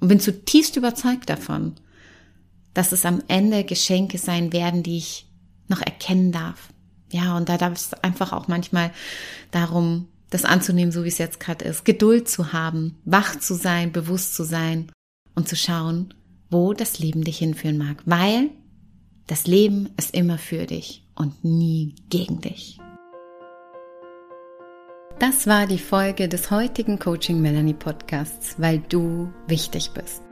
und 0.00 0.08
bin 0.08 0.20
zutiefst 0.20 0.76
überzeugt 0.76 1.28
davon, 1.28 1.74
dass 2.74 2.92
es 2.92 3.06
am 3.06 3.22
Ende 3.28 3.64
Geschenke 3.64 4.18
sein 4.18 4.52
werden, 4.52 4.82
die 4.82 4.98
ich 4.98 5.26
noch 5.68 5.80
erkennen 5.80 6.32
darf. 6.32 6.68
Ja, 7.10 7.36
und 7.36 7.48
da 7.48 7.56
darf 7.56 7.72
es 7.74 7.94
einfach 7.94 8.32
auch 8.32 8.48
manchmal 8.48 8.90
darum, 9.52 10.08
das 10.30 10.44
anzunehmen, 10.44 10.90
so 10.90 11.04
wie 11.04 11.08
es 11.08 11.18
jetzt 11.18 11.38
gerade 11.38 11.64
ist, 11.64 11.84
Geduld 11.84 12.28
zu 12.28 12.52
haben, 12.52 12.96
wach 13.04 13.38
zu 13.38 13.54
sein, 13.54 13.92
bewusst 13.92 14.34
zu 14.34 14.42
sein 14.42 14.90
und 15.36 15.48
zu 15.48 15.54
schauen, 15.54 16.12
wo 16.50 16.72
das 16.72 16.98
Leben 16.98 17.22
dich 17.22 17.38
hinführen 17.38 17.78
mag, 17.78 18.02
weil 18.04 18.50
das 19.28 19.46
Leben 19.46 19.90
ist 19.96 20.12
immer 20.12 20.38
für 20.38 20.66
dich 20.66 21.06
und 21.14 21.44
nie 21.44 21.94
gegen 22.10 22.40
dich. 22.40 22.78
Das 25.20 25.46
war 25.46 25.68
die 25.68 25.78
Folge 25.78 26.28
des 26.28 26.50
heutigen 26.50 26.98
Coaching 26.98 27.40
Melanie 27.40 27.72
Podcasts, 27.72 28.56
weil 28.58 28.80
du 28.80 29.32
wichtig 29.46 29.92
bist. 29.94 30.23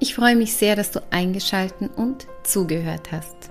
Ich 0.00 0.14
freue 0.14 0.36
mich 0.36 0.54
sehr, 0.54 0.76
dass 0.76 0.92
du 0.92 1.00
eingeschalten 1.10 1.88
und 1.88 2.28
zugehört 2.44 3.10
hast. 3.10 3.50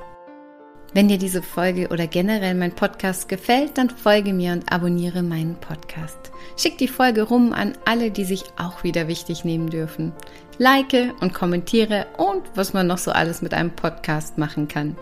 Wenn 0.94 1.10
dir 1.10 1.18
diese 1.18 1.44
Folge 1.44 1.90
oder 1.90 2.08
generell 2.08 2.56
mein 2.56 2.74
Podcast 2.74 3.28
gefällt, 3.28 3.78
dann 3.78 3.90
folge 3.90 4.32
mir 4.32 4.54
und 4.54 4.72
abonniere 4.72 5.22
meinen 5.22 5.56
Podcast. 5.56 6.18
Schick 6.56 6.78
die 6.78 6.88
Folge 6.88 7.24
rum 7.24 7.52
an 7.52 7.74
alle, 7.86 8.12
die 8.12 8.24
sich 8.24 8.46
auch 8.58 8.84
wieder 8.84 9.10
wichtig 9.10 9.44
nehmen 9.44 9.70
dürfen. 9.70 10.14
Like 10.58 11.14
und 11.20 11.34
kommentiere 11.34 12.08
und 12.18 12.44
was 12.56 12.74
man 12.74 12.88
noch 12.88 12.98
so 12.98 13.12
alles 13.12 13.42
mit 13.42 13.54
einem 13.54 13.76
Podcast 13.76 14.38
machen 14.38 14.70
kann. 14.70 14.96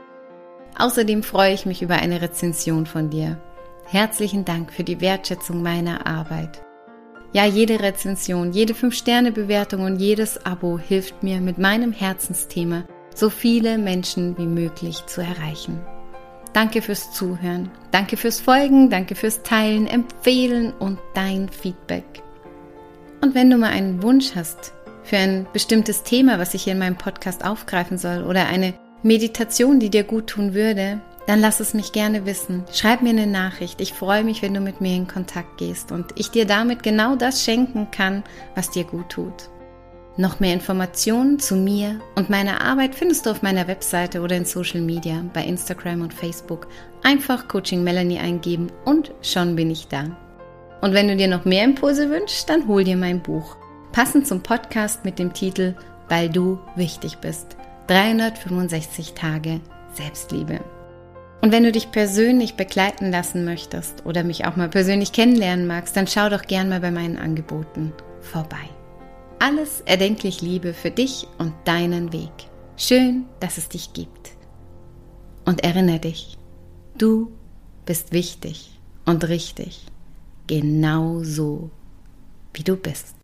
Außerdem 0.77 1.21
freue 1.23 1.53
ich 1.53 1.65
mich 1.65 1.81
über 1.81 1.95
eine 1.95 2.21
Rezension 2.21 2.87
von 2.87 3.09
dir. 3.11 3.37
Herzlichen 3.85 4.43
Dank 4.43 4.73
für 4.73 4.83
die 4.83 4.99
Wertschätzung 4.99 5.61
meiner 5.61 6.07
Arbeit. 6.07 6.64
Ja, 7.35 7.43
jede 7.43 7.81
Rezension, 7.81 8.53
jede 8.53 8.71
5-Sterne-Bewertung 8.73 9.81
und 9.81 9.99
jedes 9.99 10.45
Abo 10.45 10.79
hilft 10.79 11.21
mir 11.21 11.41
mit 11.41 11.57
meinem 11.57 11.91
Herzensthema, 11.91 12.85
so 13.13 13.29
viele 13.29 13.77
Menschen 13.77 14.37
wie 14.37 14.45
möglich 14.45 15.05
zu 15.05 15.19
erreichen. 15.19 15.81
Danke 16.53 16.81
fürs 16.81 17.11
Zuhören, 17.11 17.69
danke 17.91 18.15
fürs 18.15 18.39
Folgen, 18.39 18.89
danke 18.89 19.15
fürs 19.15 19.43
Teilen, 19.43 19.85
Empfehlen 19.85 20.71
und 20.79 20.97
dein 21.13 21.49
Feedback. 21.49 22.05
Und 23.19 23.35
wenn 23.35 23.49
du 23.49 23.57
mal 23.57 23.71
einen 23.71 24.01
Wunsch 24.01 24.33
hast 24.33 24.71
für 25.03 25.17
ein 25.17 25.45
bestimmtes 25.51 26.03
Thema, 26.03 26.39
was 26.39 26.53
ich 26.53 26.63
hier 26.63 26.71
in 26.71 26.79
meinem 26.79 26.95
Podcast 26.97 27.43
aufgreifen 27.43 27.97
soll 27.97 28.23
oder 28.23 28.47
eine 28.47 28.75
Meditation, 29.03 29.81
die 29.81 29.89
dir 29.89 30.05
gut 30.05 30.27
tun 30.27 30.53
würde, 30.53 31.01
dann 31.27 31.41
lass 31.41 31.59
es 31.59 31.73
mich 31.73 31.91
gerne 31.91 32.25
wissen. 32.25 32.63
Schreib 32.71 33.01
mir 33.01 33.09
eine 33.09 33.27
Nachricht. 33.27 33.81
Ich 33.81 33.93
freue 33.93 34.23
mich, 34.23 34.41
wenn 34.41 34.53
du 34.53 34.59
mit 34.59 34.81
mir 34.81 34.95
in 34.95 35.07
Kontakt 35.07 35.57
gehst 35.57 35.91
und 35.91 36.13
ich 36.15 36.31
dir 36.31 36.45
damit 36.45 36.83
genau 36.83 37.15
das 37.15 37.43
schenken 37.43 37.89
kann, 37.91 38.23
was 38.53 38.69
dir 38.69 38.83
gut 38.83 39.09
tut. 39.09 39.49
Noch 40.17 40.39
mehr 40.39 40.53
Informationen 40.53 41.39
zu 41.39 41.55
mir 41.55 41.99
und 42.15 42.29
meiner 42.29 42.61
Arbeit 42.61 42.95
findest 42.95 43.25
du 43.25 43.31
auf 43.31 43.41
meiner 43.41 43.67
Webseite 43.67 44.21
oder 44.21 44.37
in 44.37 44.45
Social 44.45 44.79
Media, 44.79 45.25
bei 45.33 45.43
Instagram 45.43 46.01
und 46.01 46.13
Facebook. 46.13 46.67
Einfach 47.03 47.49
Coaching 47.49 47.83
Melanie 47.83 48.19
eingeben 48.19 48.71
und 48.85 49.11
schon 49.21 49.57
bin 49.57 49.71
ich 49.71 49.87
da. 49.87 50.15
Und 50.81 50.93
wenn 50.93 51.07
du 51.07 51.17
dir 51.17 51.27
noch 51.27 51.43
mehr 51.43 51.65
Impulse 51.65 52.09
wünschst, 52.09 52.49
dann 52.49 52.67
hol 52.67 52.83
dir 52.83 52.95
mein 52.95 53.21
Buch. 53.21 53.57
Passend 53.91 54.27
zum 54.27 54.41
Podcast 54.41 55.03
mit 55.03 55.19
dem 55.19 55.33
Titel 55.33 55.75
Weil 56.07 56.29
du 56.29 56.59
wichtig 56.75 57.17
bist. 57.17 57.57
365 57.87 59.13
Tage 59.13 59.59
Selbstliebe. 59.93 60.74
Und 61.45 61.51
wenn 61.51 61.61
du 61.61 61.71
dich 61.71 61.91
persönlich 61.91 62.55
begleiten 62.55 63.11
lassen 63.11 63.45
möchtest 63.45 64.03
oder 64.03 64.23
mich 64.23 64.45
auch 64.47 64.55
mal 64.55 64.67
persönlich 64.67 65.11
kennenlernen 65.11 65.67
magst, 65.67 65.95
dann 65.95 66.07
schau 66.07 66.27
doch 66.27 66.41
gern 66.41 66.69
mal 66.69 66.79
bei 66.79 66.89
meinen 66.89 67.19
Angeboten 67.19 67.93
vorbei. 68.19 68.67
Alles 69.37 69.81
erdenklich 69.81 70.41
Liebe 70.41 70.73
für 70.73 70.89
dich 70.89 71.27
und 71.37 71.53
deinen 71.65 72.11
Weg. 72.11 72.31
Schön, 72.77 73.25
dass 73.41 73.59
es 73.59 73.69
dich 73.69 73.93
gibt. 73.93 74.31
Und 75.45 75.63
erinnere 75.63 75.99
dich, 75.99 76.35
du 76.97 77.31
bist 77.85 78.11
wichtig 78.11 78.79
und 79.05 79.27
richtig, 79.27 79.85
genau 80.47 81.21
so, 81.21 81.69
wie 82.55 82.63
du 82.63 82.75
bist. 82.75 83.14